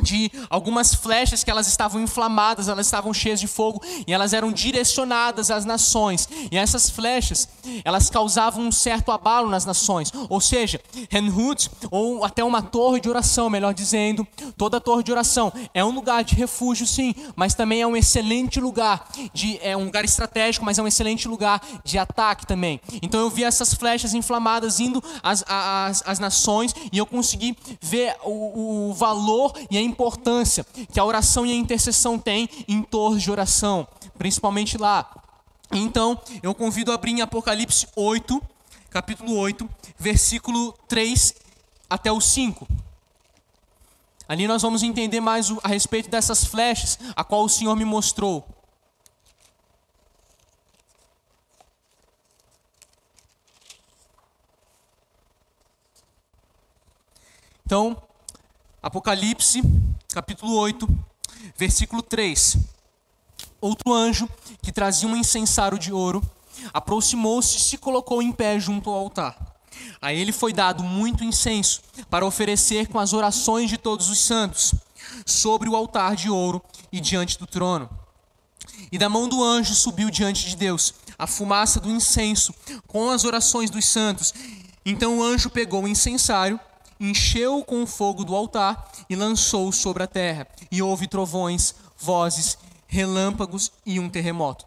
de 0.00 0.30
algumas 0.50 0.94
flechas 0.94 1.42
que 1.42 1.50
elas 1.50 1.66
estavam 1.66 2.00
inflamadas, 2.00 2.68
elas 2.68 2.86
estavam 2.86 3.12
cheias 3.12 3.40
de 3.40 3.46
fogo 3.46 3.80
e 4.06 4.12
elas 4.12 4.32
eram 4.32 4.52
direcionadas 4.52 5.50
às 5.50 5.64
nações. 5.64 6.28
E 6.50 6.56
essas 6.56 6.90
flechas, 6.90 7.48
elas 7.84 8.10
causavam 8.10 8.64
um 8.64 8.72
certo 8.72 9.12
abalo 9.12 9.48
nas 9.48 9.64
nações. 9.64 10.12
Ou 10.28 10.40
seja, 10.40 10.80
Renhut, 11.10 11.70
ou 11.90 12.24
até 12.24 12.44
uma 12.44 12.62
torre 12.62 13.00
de 13.00 13.08
oração, 13.08 13.48
melhor 13.48 13.72
dizendo, 13.72 14.26
toda 14.56 14.80
torre 14.80 15.02
de 15.02 15.12
oração 15.12 15.52
é 15.72 15.84
um 15.84 15.90
lugar 15.90 16.24
de 16.24 16.34
refúgio, 16.34 16.86
sim, 16.86 17.14
mas 17.36 17.54
também 17.54 17.80
é 17.80 17.86
um 17.86 17.96
excelente 17.96 18.60
lugar 18.60 19.08
de 19.32 19.58
é 19.62 19.76
um 19.76 19.84
lugar 19.84 20.04
estratégico, 20.04 20.64
mas 20.64 20.78
é 20.78 20.82
um 20.82 20.86
excelente 20.86 21.26
lugar 21.28 21.60
de 21.84 21.98
ataque 21.98 22.46
também. 22.46 22.80
Então 23.02 23.20
eu 23.20 23.30
vi 23.30 23.44
essas 23.44 23.74
flechas 23.74 24.14
inflamadas 24.14 24.80
indo 24.80 25.02
às, 25.22 25.44
às, 25.46 26.02
às 26.06 26.18
nações 26.18 26.74
e 26.92 26.98
eu 26.98 27.06
consegui 27.06 27.56
ver 27.80 28.16
o, 28.24 28.90
o 28.90 28.94
valor 28.94 29.52
e 29.70 29.78
a 29.78 29.82
importância 29.84 30.64
que 30.92 30.98
a 30.98 31.04
oração 31.04 31.46
e 31.46 31.52
a 31.52 31.54
intercessão 31.54 32.18
têm 32.18 32.48
em 32.66 32.82
torno 32.82 33.18
de 33.18 33.30
oração, 33.30 33.86
principalmente 34.18 34.76
lá. 34.78 35.08
Então, 35.72 36.20
eu 36.42 36.54
convido 36.54 36.90
a 36.90 36.94
abrir 36.94 37.12
em 37.12 37.20
Apocalipse 37.20 37.86
8, 37.96 38.40
capítulo 38.90 39.36
8, 39.36 39.68
versículo 39.98 40.72
3 40.88 41.34
até 41.88 42.10
o 42.10 42.20
5. 42.20 42.66
Ali 44.28 44.46
nós 44.46 44.62
vamos 44.62 44.82
entender 44.82 45.20
mais 45.20 45.52
a 45.62 45.68
respeito 45.68 46.08
dessas 46.08 46.44
flechas, 46.44 46.98
a 47.14 47.22
qual 47.22 47.44
o 47.44 47.48
Senhor 47.48 47.76
me 47.76 47.84
mostrou. 47.84 48.46
Então, 57.66 57.96
Apocalipse, 58.84 59.62
capítulo 60.12 60.56
8, 60.56 60.86
versículo 61.56 62.02
3. 62.02 62.58
Outro 63.58 63.94
anjo, 63.94 64.28
que 64.60 64.70
trazia 64.70 65.08
um 65.08 65.16
incensário 65.16 65.78
de 65.78 65.90
ouro, 65.90 66.22
aproximou-se 66.70 67.56
e 67.56 67.60
se 67.60 67.78
colocou 67.78 68.20
em 68.20 68.30
pé 68.30 68.60
junto 68.60 68.90
ao 68.90 68.96
altar. 68.96 69.56
A 70.02 70.12
ele 70.12 70.32
foi 70.32 70.52
dado 70.52 70.84
muito 70.84 71.24
incenso 71.24 71.80
para 72.10 72.26
oferecer 72.26 72.88
com 72.88 72.98
as 72.98 73.14
orações 73.14 73.70
de 73.70 73.78
todos 73.78 74.10
os 74.10 74.18
santos, 74.18 74.74
sobre 75.24 75.66
o 75.66 75.74
altar 75.76 76.14
de 76.14 76.28
ouro 76.28 76.62
e 76.92 77.00
diante 77.00 77.38
do 77.38 77.46
trono. 77.46 77.88
E 78.92 78.98
da 78.98 79.08
mão 79.08 79.26
do 79.26 79.42
anjo 79.42 79.74
subiu 79.74 80.10
diante 80.10 80.46
de 80.46 80.56
Deus 80.56 80.92
a 81.18 81.26
fumaça 81.26 81.80
do 81.80 81.90
incenso 81.90 82.54
com 82.86 83.08
as 83.08 83.24
orações 83.24 83.70
dos 83.70 83.86
santos. 83.86 84.34
Então 84.84 85.20
o 85.20 85.22
anjo 85.22 85.48
pegou 85.48 85.84
o 85.84 85.88
incensário 85.88 86.60
encheu 86.98 87.62
com 87.64 87.82
o 87.82 87.86
fogo 87.86 88.24
do 88.24 88.34
altar 88.34 88.90
e 89.08 89.16
lançou 89.16 89.72
sobre 89.72 90.02
a 90.02 90.06
terra. 90.06 90.46
E 90.70 90.82
houve 90.82 91.06
trovões, 91.06 91.74
vozes, 91.98 92.58
relâmpagos 92.86 93.72
e 93.84 93.98
um 93.98 94.08
terremoto. 94.08 94.66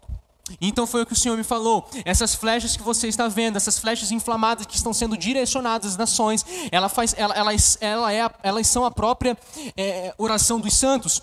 Então 0.60 0.86
foi 0.86 1.02
o 1.02 1.06
que 1.06 1.12
o 1.12 1.16
Senhor 1.16 1.36
me 1.36 1.44
falou. 1.44 1.88
Essas 2.04 2.34
flechas 2.34 2.76
que 2.76 2.82
você 2.82 3.08
está 3.08 3.28
vendo, 3.28 3.56
essas 3.56 3.78
flechas 3.78 4.10
inflamadas 4.10 4.66
que 4.66 4.76
estão 4.76 4.92
sendo 4.92 5.16
direcionadas 5.16 5.92
às 5.92 5.96
nações, 5.96 6.44
ela 6.70 6.88
faz, 6.88 7.14
ela, 7.18 7.34
elas, 7.34 7.78
ela 7.80 8.12
é, 8.12 8.30
elas 8.42 8.66
são 8.66 8.84
a 8.84 8.90
própria 8.90 9.36
é, 9.76 10.14
oração 10.16 10.58
dos 10.58 10.74
santos, 10.74 11.22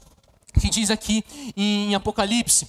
que 0.59 0.69
diz 0.69 0.91
aqui 0.91 1.23
em 1.55 1.95
Apocalipse. 1.95 2.67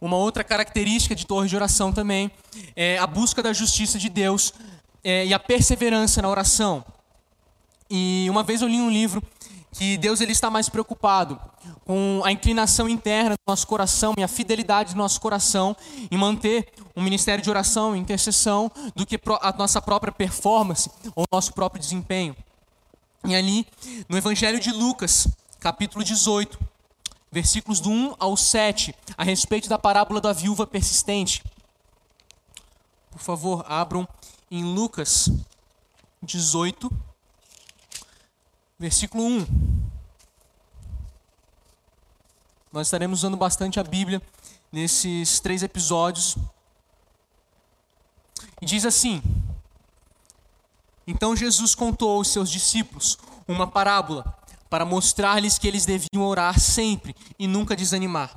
Uma 0.00 0.16
outra 0.16 0.44
característica 0.44 1.14
de 1.14 1.26
torre 1.26 1.48
de 1.48 1.56
oração 1.56 1.92
também 1.92 2.30
é 2.76 2.98
a 2.98 3.06
busca 3.06 3.42
da 3.42 3.52
justiça 3.52 3.98
de 3.98 4.08
Deus 4.08 4.54
é, 5.02 5.26
e 5.26 5.34
a 5.34 5.38
perseverança 5.38 6.22
na 6.22 6.28
oração. 6.28 6.84
E 7.90 8.26
uma 8.30 8.42
vez 8.42 8.60
eu 8.60 8.68
li 8.68 8.80
um 8.80 8.90
livro 8.90 9.22
que 9.72 9.96
Deus 9.96 10.20
ele 10.20 10.32
está 10.32 10.50
mais 10.50 10.68
preocupado 10.68 11.40
com 11.84 12.20
a 12.24 12.32
inclinação 12.32 12.88
interna 12.88 13.36
do 13.36 13.40
nosso 13.46 13.66
coração 13.66 14.14
e 14.18 14.22
a 14.22 14.28
fidelidade 14.28 14.92
do 14.92 14.98
nosso 14.98 15.20
coração 15.20 15.76
em 16.10 16.16
manter 16.16 16.72
um 16.96 17.02
ministério 17.02 17.42
de 17.42 17.48
oração 17.48 17.94
e 17.94 17.98
intercessão 17.98 18.70
do 18.94 19.06
que 19.06 19.18
a 19.40 19.52
nossa 19.56 19.80
própria 19.80 20.12
performance 20.12 20.90
ou 21.14 21.24
nosso 21.32 21.52
próprio 21.52 21.80
desempenho. 21.80 22.36
E 23.24 23.34
ali, 23.34 23.66
no 24.08 24.16
Evangelho 24.16 24.60
de 24.60 24.70
Lucas, 24.70 25.28
capítulo 25.60 26.04
18, 26.04 26.58
versículos 27.30 27.80
do 27.80 27.90
1 27.90 28.14
ao 28.18 28.36
7, 28.36 28.94
a 29.16 29.24
respeito 29.24 29.68
da 29.68 29.78
parábola 29.78 30.20
da 30.20 30.32
viúva 30.32 30.66
persistente. 30.66 31.42
Por 33.10 33.20
favor, 33.20 33.64
abram 33.68 34.06
em 34.50 34.64
Lucas 34.64 35.30
18, 36.22 36.90
Versículo 38.80 39.24
1. 39.24 39.46
Nós 42.72 42.86
estaremos 42.86 43.18
usando 43.18 43.36
bastante 43.36 43.80
a 43.80 43.82
Bíblia 43.82 44.22
nesses 44.70 45.40
três 45.40 45.64
episódios. 45.64 46.36
E 48.62 48.66
diz 48.66 48.86
assim: 48.86 49.20
Então 51.08 51.34
Jesus 51.34 51.74
contou 51.74 52.18
aos 52.18 52.28
seus 52.28 52.48
discípulos 52.48 53.18
uma 53.48 53.66
parábola 53.66 54.38
para 54.70 54.84
mostrar-lhes 54.84 55.58
que 55.58 55.66
eles 55.66 55.84
deviam 55.84 56.24
orar 56.24 56.60
sempre 56.60 57.16
e 57.36 57.48
nunca 57.48 57.74
desanimar. 57.74 58.32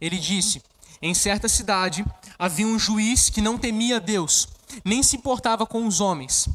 Ele 0.00 0.18
disse: 0.18 0.60
Em 1.00 1.14
certa 1.14 1.48
cidade 1.48 2.04
havia 2.36 2.66
um 2.66 2.80
juiz 2.80 3.30
que 3.30 3.40
não 3.40 3.56
temia 3.56 4.00
Deus, 4.00 4.48
nem 4.84 5.04
se 5.04 5.14
importava 5.14 5.64
com 5.64 5.86
os 5.86 6.00
homens. 6.00 6.48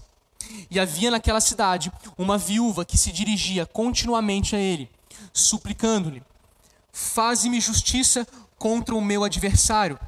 E 0.69 0.79
havia 0.79 1.11
naquela 1.11 1.41
cidade 1.41 1.91
uma 2.17 2.37
viúva 2.37 2.85
que 2.85 2.97
se 2.97 3.11
dirigia 3.11 3.65
continuamente 3.65 4.55
a 4.55 4.59
ele, 4.59 4.89
suplicando-lhe: 5.31 6.23
Faze-me 6.91 7.59
justiça 7.59 8.27
contra 8.57 8.95
o 8.95 9.01
meu 9.01 9.23
adversário. 9.23 9.99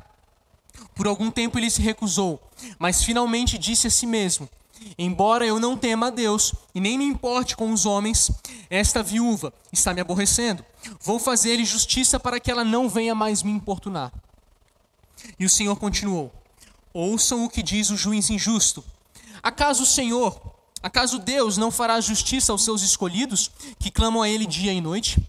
Por 0.94 1.08
algum 1.08 1.30
tempo 1.30 1.60
ele 1.60 1.70
se 1.70 1.82
recusou, 1.82 2.42
mas 2.80 3.04
finalmente 3.04 3.58
disse 3.58 3.88
a 3.88 3.92
si 3.92 4.06
mesmo: 4.06 4.50
Embora 4.98 5.46
eu 5.46 5.60
não 5.60 5.77
tema 5.77 6.08
a 6.08 6.10
Deus 6.10 6.54
e 6.74 6.80
nem 6.80 6.98
me 6.98 7.06
importe 7.06 7.56
com 7.56 7.72
os 7.72 7.86
homens, 7.86 8.32
esta 8.70 9.01
viúva 9.01 9.54
está 9.72 9.94
me 9.94 10.01
aborrecendo. 10.01 10.63
Vou 11.01 11.20
fazer-lhe 11.20 11.65
justiça 11.65 12.20
para 12.20 12.39
que 12.39 12.51
ela 12.51 12.63
não 12.63 12.89
venha 12.89 13.15
mais 13.15 13.42
me 13.42 13.51
importunar. 13.51 14.12
E 15.39 15.46
o 15.46 15.50
Senhor 15.50 15.75
continuou: 15.77 16.32
ouçam 16.94 17.44
o 17.44 17.50
que 17.50 17.63
diz 17.63 17.89
o 17.89 17.98
juiz 17.98 18.30
injusto. 18.30 18.84
Acaso 19.46 19.84
o 19.84 19.86
Senhor, 19.86 20.42
acaso 20.82 21.20
Deus 21.20 21.56
não 21.56 21.70
fará 21.70 22.02
justiça 22.02 22.52
aos 22.52 22.64
seus 22.64 22.82
escolhidos, 22.82 23.52
que 23.78 23.92
clamam 23.92 24.24
a 24.24 24.28
Ele 24.28 24.48
dia 24.48 24.74
e 24.74 24.82
noite? 24.82 25.24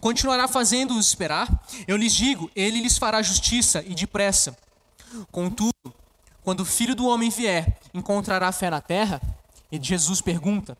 Continuará 0.00 0.48
fazendo-os 0.48 1.06
esperar? 1.06 1.62
Eu 1.86 1.98
lhes 1.98 2.14
digo, 2.14 2.50
Ele 2.56 2.80
lhes 2.80 2.96
fará 2.96 3.20
justiça 3.20 3.84
e 3.86 3.94
depressa. 3.94 4.56
Contudo, 5.30 5.74
quando 6.42 6.60
o 6.60 6.64
Filho 6.64 6.94
do 6.94 7.06
Homem 7.06 7.28
vier, 7.28 7.78
encontrará 7.92 8.50
fé 8.50 8.70
na 8.70 8.80
terra? 8.80 9.20
E 9.70 9.78
Jesus 9.78 10.22
pergunta. 10.22 10.74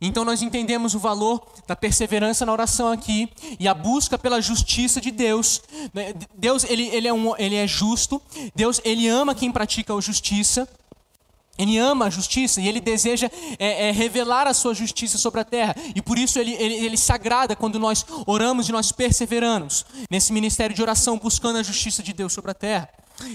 Então 0.00 0.24
nós 0.24 0.42
entendemos 0.42 0.96
o 0.96 0.98
valor 0.98 1.46
da 1.68 1.76
perseverança 1.76 2.44
na 2.44 2.50
oração 2.50 2.90
aqui 2.90 3.30
e 3.60 3.68
a 3.68 3.74
busca 3.74 4.18
pela 4.18 4.40
justiça 4.40 5.00
de 5.00 5.12
Deus. 5.12 5.62
Né, 5.94 6.14
Deus 6.36 6.64
ele, 6.64 6.88
ele, 6.88 7.06
é, 7.06 7.12
um, 7.12 7.36
ele 7.36 7.54
é 7.54 7.66
justo, 7.68 8.20
Deus 8.56 8.80
ele 8.84 9.06
ama 9.06 9.36
quem 9.36 9.52
pratica 9.52 9.94
a 9.94 10.00
justiça. 10.00 10.68
Ele 11.60 11.76
ama 11.76 12.06
a 12.06 12.10
justiça 12.10 12.60
e 12.60 12.66
ele 12.66 12.80
deseja 12.80 13.30
é, 13.58 13.88
é, 13.88 13.90
revelar 13.92 14.46
a 14.46 14.54
sua 14.54 14.74
justiça 14.74 15.18
sobre 15.18 15.40
a 15.40 15.44
terra. 15.44 15.76
E 15.94 16.00
por 16.00 16.18
isso 16.18 16.38
ele, 16.38 16.54
ele, 16.54 16.74
ele 16.74 16.96
se 16.96 17.12
agrada 17.12 17.54
quando 17.54 17.78
nós 17.78 18.06
oramos 18.26 18.68
e 18.68 18.72
nós 18.72 18.90
perseveramos 18.90 19.84
nesse 20.10 20.32
ministério 20.32 20.74
de 20.74 20.80
oração, 20.80 21.18
buscando 21.18 21.58
a 21.58 21.62
justiça 21.62 22.02
de 22.02 22.12
Deus 22.12 22.32
sobre 22.32 22.50
a 22.50 22.54
terra. 22.54 22.88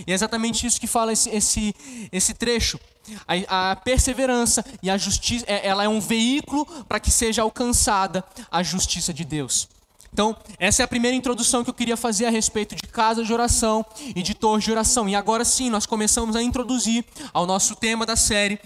E 0.08 0.12
é 0.12 0.16
exatamente 0.16 0.66
isso 0.66 0.80
que 0.80 0.88
fala 0.88 1.14
esse, 1.14 1.30
esse, 1.30 1.76
esse 2.12 2.34
trecho. 2.34 2.80
A, 3.28 3.72
a 3.72 3.76
perseverança 3.76 4.66
e 4.82 4.90
a 4.90 4.98
justiça, 4.98 5.46
é, 5.48 5.68
ela 5.68 5.84
é 5.84 5.88
um 5.88 6.00
veículo 6.00 6.66
para 6.88 7.00
que 7.00 7.12
seja 7.12 7.44
alcançada 7.44 8.24
a 8.50 8.64
justiça 8.64 9.14
de 9.14 9.24
Deus. 9.24 9.70
Então, 10.16 10.34
essa 10.58 10.82
é 10.82 10.86
a 10.86 10.88
primeira 10.88 11.14
introdução 11.14 11.62
que 11.62 11.70
eu 11.70 11.74
queria 11.74 11.98
fazer 11.98 12.26
a 12.26 12.30
respeito 12.30 12.74
de 12.74 12.84
casa 12.84 13.22
de 13.22 13.34
oração 13.34 13.86
e 14.16 14.24
de 14.24 14.34
torre 14.34 14.62
de 14.62 14.72
oração. 14.72 15.10
E 15.10 15.14
agora 15.14 15.44
sim, 15.44 15.70
nós 15.70 15.86
começamos 15.86 16.38
a 16.38 16.42
introduzir 16.42 17.04
ao 17.34 17.46
nosso 17.46 17.76
tema 17.76 18.06
da 18.06 18.16
série, 18.16 18.58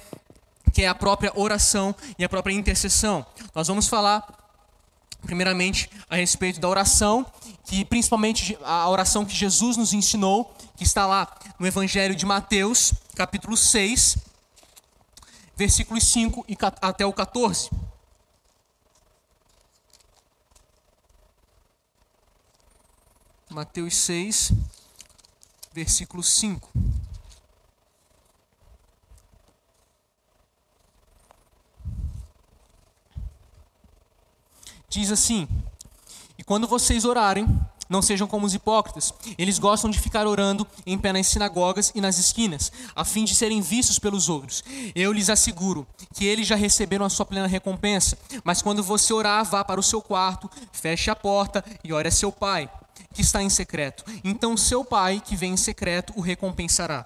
que 0.72 0.84
é 0.84 0.88
a 0.88 0.94
própria 0.94 1.32
oração 1.34 1.96
e 2.20 2.24
a 2.24 2.30
própria 2.30 2.54
intercessão. 2.54 3.26
Nós 3.56 3.68
vamos 3.68 3.88
falar 3.88 4.24
primeiramente 5.24 5.90
a 6.08 6.18
respeito 6.18 6.60
da 6.60 6.70
oração, 6.70 7.26
que 7.66 7.84
principalmente 7.84 8.56
a 8.64 8.88
oração 8.88 9.26
que 9.26 9.36
Jesus 9.36 9.76
nos 9.76 9.92
ensinou, 9.92 10.56
que 10.78 10.84
está 10.84 11.08
lá 11.08 11.36
no 11.58 11.66
Evangelho 11.66 12.16
de 12.16 12.28
Mateus, 12.28 12.94
capítulo 13.16 13.58
6, 13.58 14.20
versículos 15.58 16.04
5 16.04 16.46
até 16.80 17.08
o 17.08 17.12
14. 17.12 17.72
Mateus 23.60 23.94
6, 23.94 24.54
versículo 25.74 26.24
5. 26.24 26.72
Diz 34.88 35.12
assim: 35.12 35.46
E 36.38 36.44
quando 36.46 36.70
vocês 36.70 37.04
orarem, 37.04 37.46
não 37.90 38.02
sejam 38.02 38.30
como 38.30 38.46
os 38.46 38.54
hipócritas. 38.54 39.14
Eles 39.38 39.60
gostam 39.60 39.90
de 39.90 40.00
ficar 40.00 40.26
orando 40.26 40.66
em 40.86 40.98
pé 40.98 41.12
nas 41.12 41.28
sinagogas 41.28 41.92
e 41.94 42.00
nas 42.00 42.18
esquinas, 42.18 42.72
a 42.96 43.04
fim 43.04 43.26
de 43.26 43.36
serem 43.36 43.60
vistos 43.60 44.00
pelos 44.00 44.30
outros. 44.30 44.64
Eu 44.96 45.12
lhes 45.12 45.30
asseguro 45.30 45.86
que 46.14 46.24
eles 46.24 46.48
já 46.48 46.56
receberam 46.56 47.06
a 47.06 47.10
sua 47.10 47.26
plena 47.26 47.46
recompensa. 47.46 48.18
Mas 48.42 48.62
quando 48.62 48.82
você 48.82 49.12
orar, 49.12 49.44
vá 49.44 49.66
para 49.66 49.82
o 49.82 49.84
seu 49.84 50.02
quarto, 50.02 50.50
feche 50.72 51.12
a 51.12 51.16
porta 51.16 51.62
e 51.84 51.92
ore 51.92 52.08
a 52.08 52.12
seu 52.12 52.32
pai 52.32 52.70
que 53.20 53.24
está 53.24 53.44
em 53.44 53.50
secreto. 53.50 54.06
Então 54.24 54.56
seu 54.56 54.86
Pai, 54.86 55.22
que 55.24 55.36
vem 55.36 55.52
em 55.52 55.58
secreto, 55.58 56.14
o 56.16 56.22
recompensará. 56.22 57.06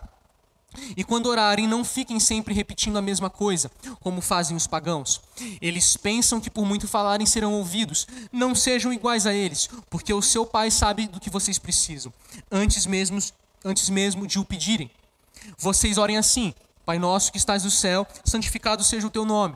E 0.96 1.04
quando 1.04 1.26
orarem, 1.26 1.68
não 1.68 1.84
fiquem 1.84 2.20
sempre 2.20 2.54
repetindo 2.54 2.98
a 2.98 3.02
mesma 3.02 3.32
coisa, 3.32 3.72
como 4.00 4.22
fazem 4.22 4.56
os 4.56 4.68
pagãos. 4.68 5.20
Eles 5.60 5.98
pensam 5.98 6.40
que 6.40 6.52
por 6.52 6.66
muito 6.66 6.88
falarem 6.88 7.26
serão 7.26 7.54
ouvidos. 7.56 8.08
Não 8.32 8.54
sejam 8.54 8.94
iguais 8.94 9.26
a 9.26 9.34
eles, 9.34 9.68
porque 9.90 10.14
o 10.14 10.22
seu 10.22 10.46
Pai 10.46 10.70
sabe 10.70 11.08
do 11.08 11.20
que 11.20 11.32
vocês 11.32 11.58
precisam, 11.58 12.14
antes 12.52 12.86
mesmo, 12.86 13.18
antes 13.66 13.90
mesmo 13.90 14.28
de 14.28 14.38
o 14.38 14.46
pedirem. 14.46 14.92
Vocês 15.58 15.98
orem 15.98 16.18
assim: 16.18 16.54
Pai 16.86 17.00
nosso 17.00 17.32
que 17.32 17.40
estás 17.40 17.64
no 17.64 17.72
céu, 17.72 18.06
santificado 18.24 18.84
seja 18.84 19.08
o 19.08 19.12
teu 19.12 19.26
nome. 19.26 19.56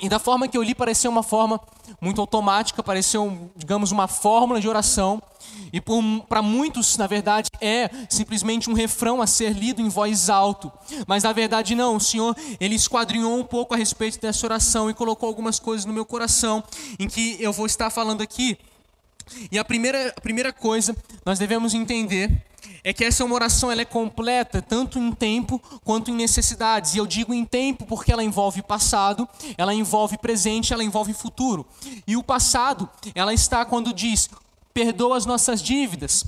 E 0.00 0.08
da 0.08 0.18
forma 0.18 0.46
que 0.46 0.56
eu 0.56 0.62
li, 0.62 0.74
pareceu 0.74 1.10
uma 1.10 1.24
forma 1.24 1.60
muito 2.00 2.20
automática, 2.20 2.82
pareceu, 2.82 3.50
digamos, 3.56 3.90
uma 3.90 4.06
fórmula 4.06 4.60
de 4.60 4.68
oração. 4.68 5.20
E 5.72 5.80
para 6.28 6.40
muitos, 6.40 6.96
na 6.96 7.06
verdade, 7.06 7.50
é 7.60 7.90
simplesmente 8.08 8.70
um 8.70 8.74
refrão 8.74 9.20
a 9.20 9.26
ser 9.26 9.52
lido 9.52 9.82
em 9.82 9.88
voz 9.88 10.30
alto. 10.30 10.70
Mas 11.06 11.24
na 11.24 11.32
verdade, 11.32 11.74
não. 11.74 11.96
O 11.96 12.00
Senhor, 12.00 12.36
ele 12.60 12.76
esquadrinhou 12.76 13.36
um 13.36 13.44
pouco 13.44 13.74
a 13.74 13.76
respeito 13.76 14.20
dessa 14.20 14.46
oração 14.46 14.88
e 14.88 14.94
colocou 14.94 15.28
algumas 15.28 15.58
coisas 15.58 15.84
no 15.84 15.92
meu 15.92 16.04
coração, 16.04 16.62
em 16.98 17.08
que 17.08 17.36
eu 17.40 17.52
vou 17.52 17.66
estar 17.66 17.90
falando 17.90 18.22
aqui. 18.22 18.56
E 19.50 19.58
a 19.58 19.64
primeira, 19.64 20.14
a 20.16 20.20
primeira 20.20 20.52
coisa, 20.52 20.96
nós 21.26 21.38
devemos 21.38 21.74
entender 21.74 22.47
é 22.88 22.92
que 22.94 23.04
essa 23.04 23.22
oração 23.22 23.70
ela 23.70 23.82
é 23.82 23.84
completa 23.84 24.62
tanto 24.62 24.98
em 24.98 25.12
tempo 25.12 25.60
quanto 25.84 26.10
em 26.10 26.14
necessidades. 26.14 26.94
E 26.94 26.96
eu 26.96 27.06
digo 27.06 27.34
em 27.34 27.44
tempo 27.44 27.84
porque 27.84 28.10
ela 28.10 28.24
envolve 28.24 28.62
passado, 28.62 29.28
ela 29.58 29.74
envolve 29.74 30.16
presente, 30.16 30.72
ela 30.72 30.82
envolve 30.82 31.12
futuro. 31.12 31.66
E 32.06 32.16
o 32.16 32.22
passado, 32.22 32.88
ela 33.14 33.34
está 33.34 33.62
quando 33.66 33.92
diz: 33.92 34.30
perdoa 34.72 35.18
as 35.18 35.26
nossas 35.26 35.62
dívidas. 35.62 36.24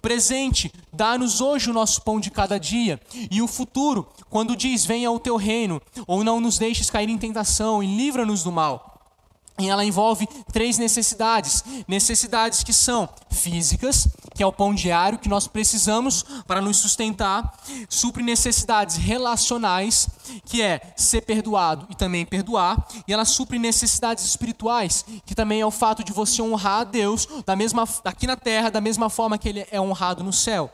Presente, 0.00 0.72
dá-nos 0.92 1.40
hoje 1.40 1.68
o 1.68 1.74
nosso 1.74 2.00
pão 2.02 2.20
de 2.20 2.30
cada 2.30 2.60
dia. 2.60 3.00
E 3.28 3.42
o 3.42 3.48
futuro, 3.48 4.06
quando 4.30 4.54
diz: 4.54 4.86
venha 4.86 5.10
o 5.10 5.18
teu 5.18 5.34
reino, 5.34 5.82
ou 6.06 6.22
não 6.22 6.38
nos 6.38 6.58
deixes 6.58 6.90
cair 6.90 7.08
em 7.08 7.18
tentação 7.18 7.82
e 7.82 7.96
livra-nos 7.96 8.44
do 8.44 8.52
mal. 8.52 8.94
E 9.58 9.68
ela 9.68 9.84
envolve 9.84 10.26
três 10.52 10.78
necessidades. 10.78 11.64
Necessidades 11.86 12.64
que 12.64 12.72
são 12.72 13.08
físicas, 13.30 14.08
que 14.34 14.42
é 14.42 14.46
o 14.46 14.52
pão 14.52 14.74
diário 14.74 15.18
que 15.18 15.28
nós 15.28 15.46
precisamos 15.46 16.24
para 16.46 16.60
nos 16.60 16.76
sustentar. 16.78 17.56
Supre 17.88 18.22
necessidades 18.22 18.96
relacionais, 18.96 20.08
que 20.44 20.60
é 20.60 20.92
ser 20.96 21.22
perdoado 21.22 21.86
e 21.88 21.94
também 21.94 22.26
perdoar. 22.26 22.86
E 23.06 23.12
ela 23.12 23.24
supre 23.24 23.58
necessidades 23.58 24.24
espirituais, 24.24 25.04
que 25.24 25.34
também 25.34 25.60
é 25.60 25.66
o 25.66 25.70
fato 25.70 26.02
de 26.02 26.12
você 26.12 26.42
honrar 26.42 26.80
a 26.80 26.84
Deus 26.84 27.26
da 27.46 27.54
mesma, 27.54 27.88
aqui 28.04 28.26
na 28.26 28.36
terra, 28.36 28.70
da 28.70 28.80
mesma 28.80 29.08
forma 29.08 29.38
que 29.38 29.48
ele 29.48 29.66
é 29.70 29.80
honrado 29.80 30.24
no 30.24 30.32
céu. 30.32 30.70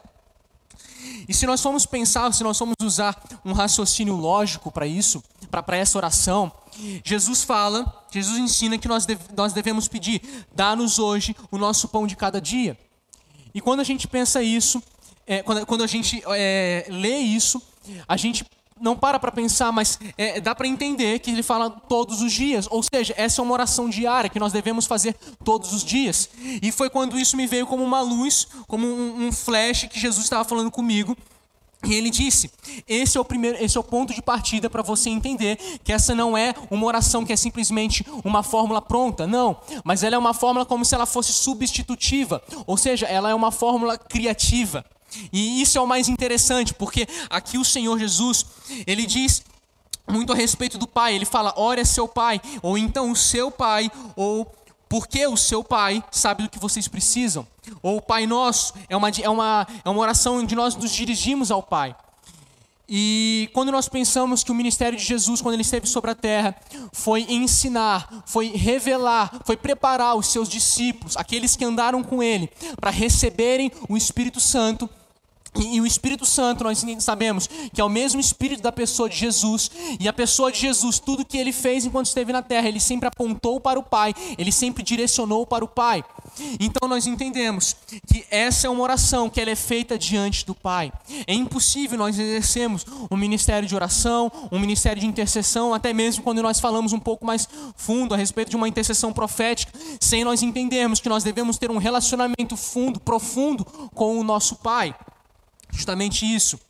E 1.28 1.34
se 1.34 1.46
nós 1.46 1.62
formos 1.62 1.86
pensar, 1.86 2.32
se 2.32 2.42
nós 2.42 2.58
formos 2.58 2.74
usar 2.82 3.20
um 3.44 3.52
raciocínio 3.52 4.16
lógico 4.16 4.70
para 4.70 4.86
isso, 4.86 5.22
para 5.50 5.76
essa 5.76 5.98
oração, 5.98 6.52
Jesus 7.04 7.42
fala, 7.42 8.04
Jesus 8.10 8.38
ensina 8.38 8.78
que 8.78 8.88
nós, 8.88 9.06
deve, 9.06 9.22
nós 9.36 9.52
devemos 9.52 9.88
pedir: 9.88 10.22
dá-nos 10.54 10.98
hoje 10.98 11.36
o 11.50 11.58
nosso 11.58 11.88
pão 11.88 12.06
de 12.06 12.16
cada 12.16 12.40
dia. 12.40 12.78
E 13.54 13.60
quando 13.60 13.80
a 13.80 13.84
gente 13.84 14.06
pensa 14.06 14.42
isso, 14.42 14.82
é, 15.26 15.42
quando, 15.42 15.66
quando, 15.66 15.84
a 15.84 15.86
gente 15.86 16.22
é, 16.26 16.86
lê 16.88 17.18
isso, 17.18 17.62
a 18.08 18.16
gente 18.16 18.44
não 18.80 18.96
para 18.96 19.18
para 19.18 19.30
pensar, 19.30 19.70
mas 19.70 19.98
é, 20.16 20.40
dá 20.40 20.54
para 20.54 20.66
entender 20.66 21.18
que 21.18 21.30
ele 21.30 21.42
fala 21.42 21.70
todos 21.70 22.22
os 22.22 22.32
dias. 22.32 22.66
Ou 22.70 22.82
seja, 22.82 23.14
essa 23.16 23.40
é 23.40 23.44
uma 23.44 23.52
oração 23.52 23.88
diária 23.88 24.30
que 24.30 24.40
nós 24.40 24.52
devemos 24.52 24.86
fazer 24.86 25.14
todos 25.44 25.72
os 25.72 25.84
dias. 25.84 26.30
E 26.62 26.72
foi 26.72 26.88
quando 26.88 27.18
isso 27.18 27.36
me 27.36 27.46
veio 27.46 27.66
como 27.66 27.84
uma 27.84 28.00
luz, 28.00 28.48
como 28.66 28.86
um, 28.86 29.26
um 29.26 29.32
flash 29.32 29.84
que 29.84 30.00
Jesus 30.00 30.24
estava 30.24 30.44
falando 30.44 30.70
comigo. 30.70 31.16
E 31.84 31.94
ele 31.94 32.10
disse: 32.10 32.50
esse 32.86 33.16
é 33.16 33.20
o 33.20 33.24
primeiro, 33.24 33.62
esse 33.62 33.76
é 33.76 33.80
o 33.80 33.84
ponto 33.84 34.14
de 34.14 34.20
partida 34.20 34.68
para 34.68 34.82
você 34.82 35.08
entender 35.08 35.58
que 35.82 35.92
essa 35.92 36.14
não 36.14 36.36
é 36.36 36.54
uma 36.70 36.86
oração 36.86 37.24
que 37.24 37.32
é 37.32 37.36
simplesmente 37.36 38.04
uma 38.22 38.42
fórmula 38.42 38.82
pronta, 38.82 39.26
não, 39.26 39.56
mas 39.82 40.02
ela 40.02 40.14
é 40.14 40.18
uma 40.18 40.34
fórmula 40.34 40.66
como 40.66 40.84
se 40.84 40.94
ela 40.94 41.06
fosse 41.06 41.32
substitutiva, 41.32 42.42
ou 42.66 42.76
seja, 42.76 43.06
ela 43.06 43.30
é 43.30 43.34
uma 43.34 43.50
fórmula 43.50 43.96
criativa. 43.96 44.84
E 45.32 45.60
isso 45.60 45.78
é 45.78 45.80
o 45.80 45.86
mais 45.86 46.08
interessante, 46.08 46.74
porque 46.74 47.08
aqui 47.28 47.58
o 47.58 47.64
Senhor 47.64 47.98
Jesus, 47.98 48.46
ele 48.86 49.06
diz 49.06 49.42
muito 50.06 50.32
a 50.32 50.36
respeito 50.36 50.76
do 50.76 50.86
Pai, 50.86 51.14
ele 51.14 51.24
fala: 51.24 51.54
ore 51.56 51.84
seu 51.84 52.06
Pai, 52.06 52.40
ou 52.62 52.76
então 52.76 53.10
o 53.10 53.16
seu 53.16 53.50
Pai, 53.50 53.90
ou 54.14 54.46
porque 54.90 55.24
o 55.24 55.36
seu 55.36 55.62
pai 55.62 56.02
sabe 56.10 56.42
do 56.42 56.50
que 56.50 56.58
vocês 56.58 56.88
precisam. 56.88 57.46
Ou 57.82 57.98
o 57.98 58.02
Pai 58.02 58.26
Nosso 58.26 58.74
é 58.88 58.96
uma, 58.96 59.08
é 59.08 59.28
uma, 59.28 59.66
é 59.84 59.88
uma 59.88 60.00
oração 60.00 60.38
onde 60.38 60.54
nós 60.54 60.74
nos 60.76 60.92
dirigimos 60.92 61.50
ao 61.50 61.62
Pai. 61.62 61.94
E 62.92 63.48
quando 63.52 63.70
nós 63.70 63.88
pensamos 63.88 64.42
que 64.42 64.50
o 64.50 64.54
ministério 64.54 64.98
de 64.98 65.04
Jesus, 65.04 65.40
quando 65.40 65.54
ele 65.54 65.62
esteve 65.62 65.86
sobre 65.86 66.10
a 66.10 66.14
terra, 66.14 66.56
foi 66.92 67.24
ensinar, 67.28 68.24
foi 68.26 68.48
revelar, 68.48 69.42
foi 69.44 69.56
preparar 69.56 70.16
os 70.16 70.26
seus 70.26 70.48
discípulos, 70.48 71.16
aqueles 71.16 71.54
que 71.54 71.64
andaram 71.64 72.02
com 72.02 72.20
ele, 72.20 72.50
para 72.80 72.90
receberem 72.90 73.70
o 73.88 73.96
Espírito 73.96 74.40
Santo, 74.40 74.90
E, 75.56 75.76
e, 75.76 75.80
o 75.80 75.86
Espírito 75.86 76.24
Santo, 76.24 76.62
nós 76.64 76.84
sabemos 77.00 77.48
que 77.72 77.80
é 77.80 77.84
o 77.84 77.88
mesmo 77.88 78.20
Espírito 78.20 78.62
da 78.62 78.70
pessoa 78.70 79.08
de 79.08 79.16
Jesus. 79.16 79.70
E 79.98 80.08
a 80.08 80.12
pessoa 80.12 80.52
de 80.52 80.60
Jesus, 80.60 80.98
tudo 80.98 81.24
que 81.24 81.36
ele 81.36 81.52
fez 81.52 81.84
enquanto 81.84 82.06
esteve 82.06 82.32
na 82.32 82.42
terra, 82.42 82.68
ele 82.68 82.80
sempre 82.80 83.08
apontou 83.08 83.60
para 83.60 83.78
o 83.78 83.82
Pai, 83.82 84.14
ele 84.38 84.52
sempre 84.52 84.82
direcionou 84.82 85.46
para 85.46 85.64
o 85.64 85.68
Pai. 85.68 86.04
Então 86.58 86.88
nós 86.88 87.06
entendemos 87.06 87.76
que 88.06 88.24
essa 88.30 88.66
é 88.66 88.70
uma 88.70 88.82
oração 88.82 89.28
que 89.28 89.40
ela 89.40 89.50
é 89.50 89.56
feita 89.56 89.98
diante 89.98 90.46
do 90.46 90.54
Pai. 90.54 90.92
É 91.26 91.34
impossível 91.34 91.98
nós 91.98 92.18
exercermos 92.18 92.86
um 93.10 93.16
ministério 93.16 93.68
de 93.68 93.74
oração, 93.74 94.30
um 94.50 94.58
ministério 94.58 95.00
de 95.00 95.06
intercessão, 95.06 95.74
até 95.74 95.92
mesmo 95.92 96.22
quando 96.22 96.42
nós 96.42 96.60
falamos 96.60 96.92
um 96.92 97.00
pouco 97.00 97.26
mais 97.26 97.48
fundo 97.76 98.14
a 98.14 98.16
respeito 98.16 98.50
de 98.50 98.56
uma 98.56 98.68
intercessão 98.68 99.12
profética, 99.12 99.72
sem 100.00 100.24
nós 100.24 100.42
entendermos 100.42 101.00
que 101.00 101.08
nós 101.08 101.24
devemos 101.24 101.58
ter 101.58 101.70
um 101.70 101.78
relacionamento 101.78 102.56
fundo, 102.56 103.00
profundo 103.00 103.64
com 103.94 104.18
o 104.18 104.24
nosso 104.24 104.56
Pai. 104.56 104.94
Justamente 105.80 106.26
isso. 106.26 106.60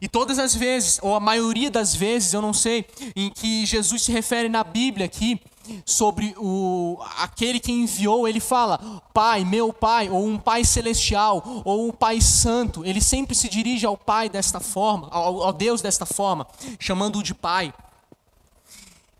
E 0.00 0.08
todas 0.08 0.38
as 0.38 0.54
vezes, 0.54 1.00
ou 1.02 1.16
a 1.16 1.20
maioria 1.20 1.68
das 1.68 1.94
vezes, 1.94 2.32
eu 2.32 2.40
não 2.40 2.52
sei, 2.52 2.86
em 3.16 3.28
que 3.28 3.66
Jesus 3.66 4.02
se 4.02 4.12
refere 4.12 4.48
na 4.48 4.62
Bíblia 4.62 5.06
aqui 5.06 5.40
sobre 5.84 6.32
o 6.38 6.96
aquele 7.18 7.58
que 7.58 7.72
enviou, 7.72 8.28
ele 8.28 8.38
fala: 8.38 8.78
"Pai, 9.12 9.44
meu 9.44 9.72
Pai", 9.72 10.08
ou 10.08 10.24
um 10.24 10.38
Pai 10.38 10.64
celestial, 10.64 11.62
ou 11.64 11.88
um 11.88 11.92
Pai 11.92 12.20
santo. 12.20 12.84
Ele 12.84 13.00
sempre 13.00 13.34
se 13.34 13.48
dirige 13.48 13.84
ao 13.84 13.96
Pai 13.96 14.28
desta 14.28 14.60
forma, 14.60 15.08
ao, 15.10 15.42
ao 15.42 15.52
Deus 15.52 15.82
desta 15.82 16.06
forma, 16.06 16.46
chamando-o 16.78 17.22
de 17.22 17.34
Pai. 17.34 17.74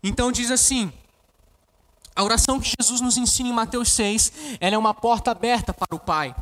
Então 0.01 0.31
diz 0.31 0.49
assim: 0.49 0.89
a 2.15 2.23
oração 2.23 2.61
que 2.61 2.73
Jesus 2.79 3.01
nos 3.01 3.17
ensina 3.17 3.49
em 3.49 3.53
Mateus 3.53 3.91
6, 3.91 4.31
ela 4.61 4.75
é 4.75 4.77
uma 4.77 4.93
porta 4.93 5.31
aberta 5.31 5.73
para 5.73 5.93
o 5.93 5.99
Pai. 5.99 6.33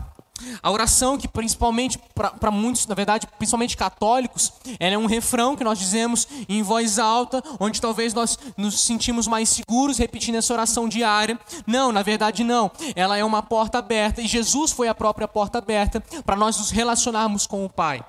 A 0.61 0.69
oração, 0.69 1.17
que 1.17 1.27
principalmente 1.27 1.97
para 2.13 2.51
muitos, 2.51 2.85
na 2.87 2.95
verdade, 2.95 3.25
principalmente 3.37 3.77
católicos, 3.77 4.51
ela 4.79 4.95
é 4.95 4.97
um 4.97 5.05
refrão 5.05 5.55
que 5.55 5.63
nós 5.63 5.79
dizemos 5.79 6.27
em 6.49 6.61
voz 6.61 6.99
alta, 6.99 7.41
onde 7.59 7.79
talvez 7.79 8.13
nós 8.13 8.37
nos 8.57 8.81
sentimos 8.81 9.27
mais 9.27 9.47
seguros 9.47 9.97
repetindo 9.97 10.35
essa 10.35 10.53
oração 10.53 10.89
diária. 10.89 11.39
Não, 11.65 11.91
na 11.91 12.03
verdade 12.03 12.43
não. 12.43 12.69
Ela 12.95 13.17
é 13.17 13.23
uma 13.23 13.41
porta 13.41 13.79
aberta 13.79 14.21
e 14.21 14.27
Jesus 14.27 14.71
foi 14.71 14.89
a 14.89 14.95
própria 14.95 15.27
porta 15.27 15.59
aberta 15.59 16.01
para 16.25 16.35
nós 16.35 16.57
nos 16.57 16.69
relacionarmos 16.69 17.47
com 17.47 17.63
o 17.63 17.69
Pai. 17.69 18.03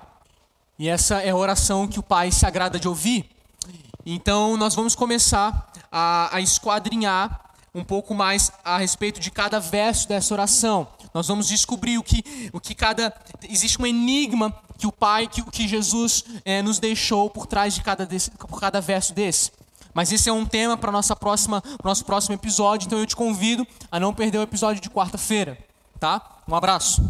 E 0.77 0.89
essa 0.89 1.21
é 1.21 1.29
a 1.29 1.35
oração 1.35 1.87
que 1.87 1.99
o 1.99 2.03
Pai 2.03 2.31
se 2.31 2.45
agrada 2.45 2.77
de 2.77 2.89
ouvir. 2.89 3.29
Então 4.05 4.57
nós 4.57 4.75
vamos 4.75 4.95
começar 4.95 5.71
a, 5.91 6.35
a 6.35 6.41
esquadrinhar 6.41 7.47
um 7.73 7.83
pouco 7.83 8.13
mais 8.13 8.51
a 8.65 8.77
respeito 8.77 9.19
de 9.19 9.29
cada 9.29 9.59
verso 9.59 10.07
dessa 10.07 10.33
oração. 10.33 10.87
Nós 11.13 11.27
vamos 11.27 11.47
descobrir 11.47 11.97
o 11.97 12.03
que, 12.03 12.49
o 12.53 12.59
que 12.59 12.75
cada. 12.75 13.13
Existe 13.49 13.81
um 13.81 13.85
enigma 13.85 14.53
que 14.77 14.87
o 14.87 14.91
Pai, 14.91 15.27
que, 15.27 15.41
que 15.43 15.67
Jesus 15.67 16.23
é, 16.45 16.61
nos 16.61 16.79
deixou 16.79 17.29
por 17.29 17.45
trás 17.45 17.73
de 17.73 17.81
cada, 17.81 18.05
desse, 18.05 18.31
por 18.31 18.59
cada 18.59 18.79
verso 18.79 19.13
desse. 19.13 19.51
Mas 19.93 20.11
esse 20.11 20.29
é 20.29 20.33
um 20.33 20.45
tema 20.45 20.77
para 20.77 20.91
nossa 20.91 21.15
próxima, 21.15 21.63
nosso 21.83 22.05
próximo 22.05 22.35
episódio, 22.35 22.85
então 22.85 22.99
eu 22.99 23.05
te 23.07 23.15
convido 23.15 23.65
a 23.91 23.99
não 23.99 24.13
perder 24.13 24.37
o 24.37 24.43
episódio 24.43 24.79
de 24.79 24.89
quarta-feira, 24.89 25.57
tá? 25.99 26.21
Um 26.47 26.53
abraço. 26.53 27.01